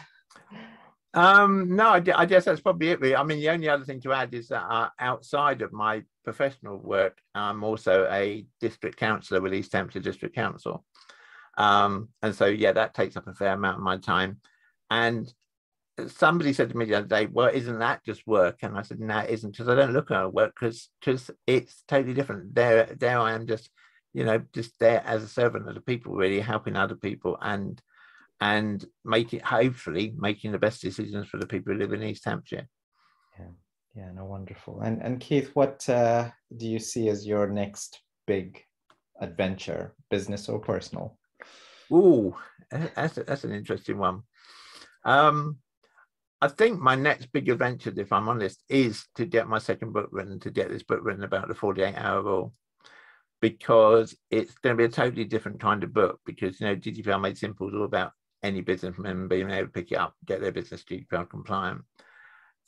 Um, 1.12 1.74
no, 1.76 1.90
I, 1.90 2.00
guess 2.00 2.44
that's 2.44 2.60
probably 2.60 2.90
it. 2.90 3.00
Really. 3.00 3.16
I 3.16 3.22
mean, 3.24 3.40
the 3.40 3.50
only 3.50 3.68
other 3.68 3.84
thing 3.84 4.00
to 4.02 4.12
add 4.12 4.32
is 4.32 4.48
that 4.48 4.62
uh, 4.62 4.88
outside 4.98 5.60
of 5.60 5.72
my 5.72 6.02
professional 6.24 6.78
work, 6.78 7.18
I'm 7.34 7.64
also 7.64 8.08
a 8.10 8.46
district 8.60 8.96
councillor 8.96 9.40
with 9.40 9.54
East 9.54 9.72
Hampshire 9.72 10.00
District 10.00 10.34
Council, 10.34 10.84
um, 11.58 12.08
and 12.22 12.34
so 12.34 12.46
yeah, 12.46 12.72
that 12.72 12.94
takes 12.94 13.16
up 13.16 13.26
a 13.26 13.34
fair 13.34 13.52
amount 13.52 13.78
of 13.78 13.82
my 13.82 13.98
time. 13.98 14.38
And 14.90 15.32
somebody 16.08 16.52
said 16.52 16.70
to 16.70 16.76
me 16.76 16.84
the 16.84 16.94
other 16.94 17.06
day, 17.06 17.26
"Well, 17.26 17.48
isn't 17.48 17.78
that 17.78 18.04
just 18.04 18.26
work?" 18.26 18.58
And 18.62 18.76
I 18.76 18.82
said, 18.82 19.00
"No, 19.00 19.18
it 19.18 19.30
isn't, 19.30 19.52
because 19.52 19.68
I 19.68 19.74
don't 19.74 19.92
look 19.92 20.10
at 20.10 20.32
work 20.32 20.54
because 20.58 20.90
because 21.00 21.30
it's 21.46 21.82
totally 21.88 22.14
different. 22.14 22.54
There, 22.54 22.86
there 22.86 23.18
I 23.18 23.32
am, 23.32 23.46
just 23.46 23.70
you 24.12 24.24
know, 24.24 24.42
just 24.52 24.78
there 24.78 25.02
as 25.04 25.22
a 25.22 25.28
servant 25.28 25.68
of 25.68 25.74
the 25.74 25.80
people, 25.80 26.14
really 26.14 26.40
helping 26.40 26.76
other 26.76 26.96
people 26.96 27.38
and 27.40 27.80
and 28.40 28.84
making 29.04 29.40
hopefully 29.40 30.14
making 30.16 30.52
the 30.52 30.58
best 30.58 30.80
decisions 30.82 31.28
for 31.28 31.36
the 31.38 31.46
people 31.46 31.72
who 31.72 31.78
live 31.78 31.92
in 31.92 32.02
East 32.02 32.24
Hampshire." 32.24 32.66
Yeah, 33.38 33.46
yeah, 33.94 34.12
no, 34.12 34.24
wonderful. 34.24 34.80
And 34.80 35.02
and 35.02 35.20
Keith, 35.20 35.50
what 35.54 35.88
uh, 35.88 36.30
do 36.56 36.66
you 36.66 36.78
see 36.78 37.08
as 37.08 37.26
your 37.26 37.48
next 37.48 38.00
big 38.26 38.62
adventure, 39.20 39.94
business 40.10 40.48
or 40.48 40.58
personal? 40.58 41.18
Oh, 41.90 42.38
that's 42.70 43.14
that's 43.14 43.44
an 43.44 43.52
interesting 43.52 43.98
one. 43.98 44.22
Um, 45.04 45.58
I 46.42 46.48
think 46.48 46.80
my 46.80 46.94
next 46.94 47.32
big 47.32 47.48
adventure, 47.50 47.92
if 47.96 48.12
I'm 48.12 48.28
honest, 48.28 48.62
is 48.68 49.06
to 49.16 49.26
get 49.26 49.48
my 49.48 49.58
second 49.58 49.92
book 49.92 50.08
written, 50.10 50.40
to 50.40 50.50
get 50.50 50.70
this 50.70 50.82
book 50.82 51.00
written 51.02 51.24
about 51.24 51.48
the 51.48 51.54
48 51.54 51.94
hour 51.96 52.22
rule, 52.22 52.54
because 53.42 54.16
it's 54.30 54.54
going 54.58 54.76
to 54.76 54.80
be 54.80 54.86
a 54.86 54.88
totally 54.88 55.24
different 55.24 55.60
kind 55.60 55.84
of 55.84 55.92
book. 55.92 56.20
Because, 56.24 56.60
you 56.60 56.66
know, 56.66 56.76
GDPR 56.76 57.20
Made 57.20 57.36
Simple 57.36 57.68
is 57.68 57.74
all 57.74 57.84
about 57.84 58.12
any 58.42 58.62
business 58.62 58.96
businessman 58.96 59.28
being 59.28 59.50
able 59.50 59.66
to 59.66 59.72
pick 59.72 59.92
it 59.92 59.98
up, 59.98 60.14
get 60.24 60.40
their 60.40 60.52
business 60.52 60.82
GDPR 60.82 61.28
compliant. 61.28 61.82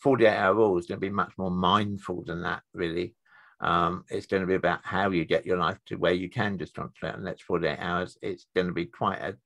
48 0.01 0.29
hour 0.29 0.55
rule 0.55 0.79
is 0.79 0.87
going 0.87 1.01
to 1.01 1.07
be 1.07 1.11
much 1.11 1.33
more 1.39 1.51
mindful 1.51 2.25
than 2.25 2.43
that, 2.43 2.63
really. 2.75 3.15
Um, 3.61 4.05
it's 4.11 4.27
going 4.27 4.43
to 4.43 4.47
be 4.47 4.57
about 4.57 4.81
how 4.83 5.11
you 5.11 5.25
get 5.25 5.47
your 5.47 5.57
life 5.57 5.79
to 5.87 5.97
where 5.97 6.13
you 6.13 6.29
can 6.29 6.59
just 6.59 6.75
concentrate 6.75 7.15
on 7.15 7.23
the 7.23 7.31
next 7.31 7.43
48 7.45 7.79
hours. 7.79 8.19
It's 8.21 8.47
going 8.55 8.67
to 8.67 8.73
be 8.73 8.87
quite 8.87 9.21
a 9.21 9.37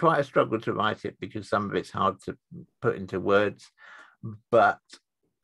quite 0.00 0.18
a 0.18 0.24
struggle 0.24 0.58
to 0.58 0.72
write 0.72 1.04
it 1.04 1.14
because 1.20 1.46
some 1.48 1.68
of 1.68 1.76
it's 1.76 1.90
hard 1.90 2.18
to 2.22 2.34
put 2.80 2.96
into 2.96 3.20
words, 3.20 3.70
but 4.50 4.80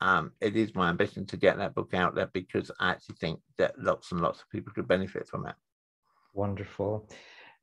um, 0.01 0.31
it 0.41 0.55
is 0.55 0.73
my 0.73 0.89
ambition 0.89 1.27
to 1.27 1.37
get 1.37 1.57
that 1.57 1.75
book 1.75 1.93
out 1.93 2.15
there 2.15 2.29
because 2.33 2.71
I 2.79 2.89
actually 2.89 3.17
think 3.21 3.39
that 3.59 3.77
lots 3.77 4.11
and 4.11 4.19
lots 4.19 4.41
of 4.41 4.49
people 4.49 4.73
could 4.73 4.87
benefit 4.87 5.27
from 5.27 5.45
it. 5.45 5.53
Wonderful. 6.33 7.07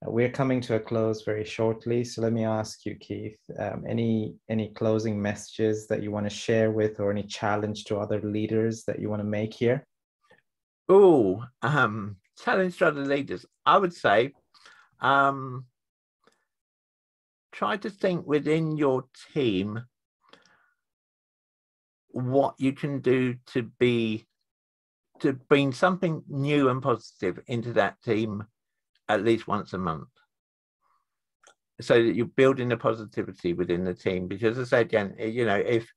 Uh, 0.06 0.10
we're 0.12 0.30
coming 0.30 0.60
to 0.60 0.76
a 0.76 0.80
close 0.80 1.22
very 1.22 1.44
shortly, 1.44 2.04
so 2.04 2.22
let 2.22 2.32
me 2.32 2.44
ask 2.44 2.86
you, 2.86 2.94
Keith, 2.94 3.38
um, 3.58 3.84
any 3.88 4.36
any 4.48 4.68
closing 4.68 5.20
messages 5.20 5.88
that 5.88 6.00
you 6.00 6.12
want 6.12 6.26
to 6.26 6.30
share 6.30 6.70
with, 6.70 7.00
or 7.00 7.10
any 7.10 7.24
challenge 7.24 7.84
to 7.84 7.98
other 7.98 8.20
leaders 8.20 8.84
that 8.84 9.00
you 9.00 9.10
want 9.10 9.20
to 9.20 9.28
make 9.28 9.52
here? 9.52 9.84
Oh, 10.88 11.44
um, 11.62 12.16
challenge 12.44 12.78
to 12.78 12.86
other 12.86 13.04
leaders. 13.04 13.44
I 13.66 13.78
would 13.78 13.94
say 13.94 14.32
um, 15.00 15.64
try 17.54 17.76
to 17.76 17.88
think 17.88 18.26
within 18.26 18.76
your 18.76 19.04
team 19.32 19.80
what 22.10 22.54
you 22.58 22.72
can 22.72 23.00
do 23.00 23.34
to 23.46 23.62
be 23.78 24.26
to 25.20 25.32
bring 25.32 25.72
something 25.72 26.22
new 26.28 26.68
and 26.68 26.82
positive 26.82 27.38
into 27.46 27.72
that 27.72 28.02
team 28.02 28.44
at 29.08 29.22
least 29.22 29.46
once 29.46 29.72
a 29.72 29.78
month. 29.78 30.08
So 31.80 31.94
that 31.94 32.14
you're 32.14 32.26
building 32.26 32.68
the 32.68 32.76
positivity 32.76 33.52
within 33.52 33.84
the 33.84 33.94
team 33.94 34.28
because 34.28 34.58
as 34.58 34.72
i 34.72 34.76
say 34.76 34.80
again 34.82 35.14
eh, 35.18 35.26
you 35.26 35.44
know 35.44 35.56
if 35.56 35.90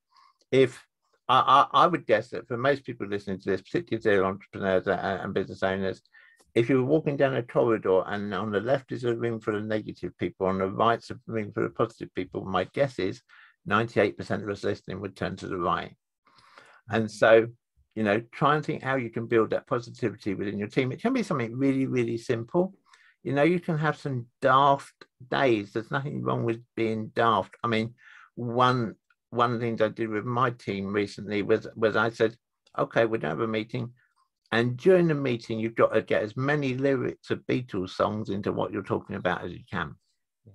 if 0.52 0.84
I, 1.30 1.68
I, 1.72 1.84
I 1.84 1.88
would 1.88 2.08
guess 2.08 2.30
that 2.30 2.48
for 2.48 2.58
most 2.58 2.84
people 2.84 3.06
listening 3.06 3.40
to 3.42 3.50
this 3.50 3.62
particularly 3.62 4.24
entrepreneurs 4.24 4.88
and 4.88 5.34
business 5.36 5.62
owners 5.62 6.02
if 6.58 6.70
you 6.70 6.78
were 6.78 6.90
walking 6.90 7.18
down 7.18 7.36
a 7.36 7.44
corridor 7.44 8.04
and 8.08 8.34
on 8.34 8.52
the 8.52 8.60
left 8.60 8.92
is 8.92 9.04
a 9.04 9.16
room 9.16 9.40
full 9.40 9.56
of 9.56 9.66
negative 9.66 10.18
people, 10.18 10.48
on 10.48 10.58
the 10.58 10.70
right 10.70 11.00
is 11.00 11.12
a 11.12 11.20
room 11.28 11.52
full 11.54 11.66
of 11.66 11.76
positive 11.76 12.14
people, 12.16 12.44
my 12.44 12.64
guess 12.74 13.00
is 13.00 13.22
98% 13.70 14.44
of 14.44 14.50
us 14.50 14.64
listening 14.64 15.00
would 15.02 15.16
turn 15.16 15.36
to 15.36 15.48
the 15.48 15.58
right. 15.58 15.96
And 16.90 17.06
mm. 17.06 17.12
so 17.12 17.48
you 17.98 18.04
know, 18.04 18.22
try 18.32 18.56
and 18.56 18.64
think 18.64 18.84
how 18.84 18.96
you 18.96 19.10
can 19.10 19.26
build 19.26 19.50
that 19.50 19.66
positivity 19.66 20.36
within 20.36 20.60
your 20.60 20.68
team. 20.68 20.92
It 20.92 21.02
can 21.02 21.14
be 21.14 21.24
something 21.24 21.58
really, 21.58 21.88
really 21.88 22.20
simple. 22.20 22.76
You 23.24 23.34
know, 23.34 23.42
you 23.42 23.60
can 23.60 23.76
have 23.80 23.98
some 23.98 24.28
daft 24.40 24.94
days. 25.32 25.74
There's 25.74 25.90
nothing 25.90 26.22
wrong 26.22 26.44
with 26.44 26.62
being 26.76 27.08
daft. 27.16 27.56
I 27.64 27.68
mean, 27.68 27.96
one 28.36 28.94
one 29.32 29.52
of 29.52 29.60
the 29.60 29.66
things 29.66 29.82
I 29.82 29.88
did 29.88 30.10
with 30.10 30.26
my 30.26 30.52
team 30.52 30.94
recently 30.94 31.42
was 31.42 31.66
was 31.76 31.96
I 31.96 32.12
said, 32.12 32.36
okay, 32.78 33.06
we're 33.06 33.18
gonna 33.18 33.34
have 33.34 33.42
a 33.42 33.48
meeting. 33.48 33.92
And 34.52 34.78
during 34.78 35.08
the 35.08 35.16
meeting, 35.16 35.60
you've 35.60 35.76
got 35.76 35.94
to 35.94 36.02
get 36.02 36.24
as 36.24 36.38
many 36.38 36.76
lyrics 36.76 37.32
of 37.32 37.46
Beatles 37.48 37.90
songs 37.90 38.30
into 38.30 38.54
what 38.54 38.72
you're 38.72 38.82
talking 38.82 39.18
about 39.18 39.44
as 39.44 39.52
you 39.52 39.64
can. 39.70 39.96
Yeah. 40.46 40.54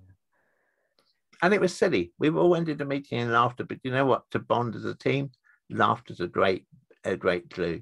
And 1.43 1.53
it 1.53 1.61
was 1.61 1.75
silly. 1.75 2.11
We 2.17 2.29
all 2.29 2.55
ended 2.55 2.79
the 2.79 2.85
meeting 2.85 3.19
in 3.19 3.31
laughter, 3.31 3.63
but 3.63 3.77
you 3.83 3.91
know 3.91 4.05
what? 4.05 4.23
To 4.31 4.39
bond 4.39 4.75
as 4.75 4.85
a 4.85 4.95
team, 4.95 5.31
laughter's 5.69 6.19
a 6.21 6.27
great 6.27 6.65
a 7.05 7.17
great 7.17 7.49
clue. 7.49 7.81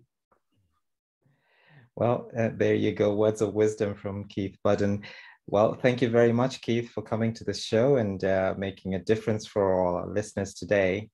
Well, 1.96 2.30
uh, 2.38 2.50
there 2.56 2.76
you 2.76 2.92
go. 2.94 3.14
Words 3.14 3.42
of 3.42 3.54
wisdom 3.54 3.96
from 3.96 4.26
Keith 4.26 4.58
Budden. 4.64 5.04
Well, 5.48 5.76
thank 5.76 6.02
you 6.02 6.10
very 6.10 6.32
much, 6.32 6.62
Keith, 6.62 6.90
for 6.90 7.02
coming 7.02 7.34
to 7.34 7.44
the 7.44 7.54
show 7.54 7.98
and 7.98 8.24
uh, 8.24 8.56
making 8.58 8.96
a 8.96 9.00
difference 9.00 9.46
for 9.46 9.86
our 9.86 10.08
listeners 10.08 10.54
today. 10.54 11.10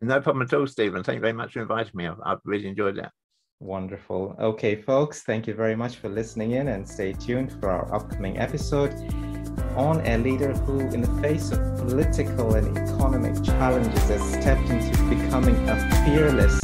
No 0.00 0.20
problem 0.20 0.42
at 0.42 0.54
all, 0.54 0.66
Stephen. 0.66 1.02
Thank 1.02 1.16
you 1.16 1.20
very 1.20 1.32
much 1.32 1.52
for 1.52 1.62
inviting 1.62 1.92
me. 1.94 2.06
I've, 2.06 2.20
I've 2.24 2.38
really 2.44 2.66
enjoyed 2.66 2.96
that. 2.96 3.12
Wonderful. 3.60 4.36
Okay, 4.38 4.76
folks, 4.82 5.22
thank 5.22 5.46
you 5.46 5.54
very 5.54 5.74
much 5.74 5.96
for 5.96 6.10
listening 6.10 6.52
in 6.52 6.68
and 6.68 6.86
stay 6.86 7.14
tuned 7.14 7.52
for 7.58 7.70
our 7.70 7.94
upcoming 7.94 8.38
episode 8.38 8.92
on 9.74 10.00
a 10.06 10.18
leader 10.18 10.52
who, 10.52 10.80
in 10.80 11.00
the 11.00 11.22
face 11.22 11.52
of 11.52 11.58
political 11.78 12.54
and 12.54 12.76
economic 12.76 13.42
challenges, 13.42 14.08
has 14.08 14.22
stepped 14.32 14.68
into 14.68 14.92
becoming 15.04 15.56
a 15.70 16.04
fearless 16.04 16.62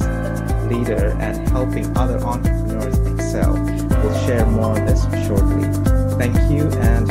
leader 0.70 1.16
and 1.18 1.48
helping 1.48 1.96
other 1.96 2.18
entrepreneurs 2.24 2.98
excel. 3.12 3.54
We'll 4.02 4.26
share 4.26 4.44
more 4.46 4.78
on 4.78 4.84
this 4.84 5.02
shortly. 5.26 5.64
Thank 6.18 6.36
you 6.52 6.68
and 6.80 7.10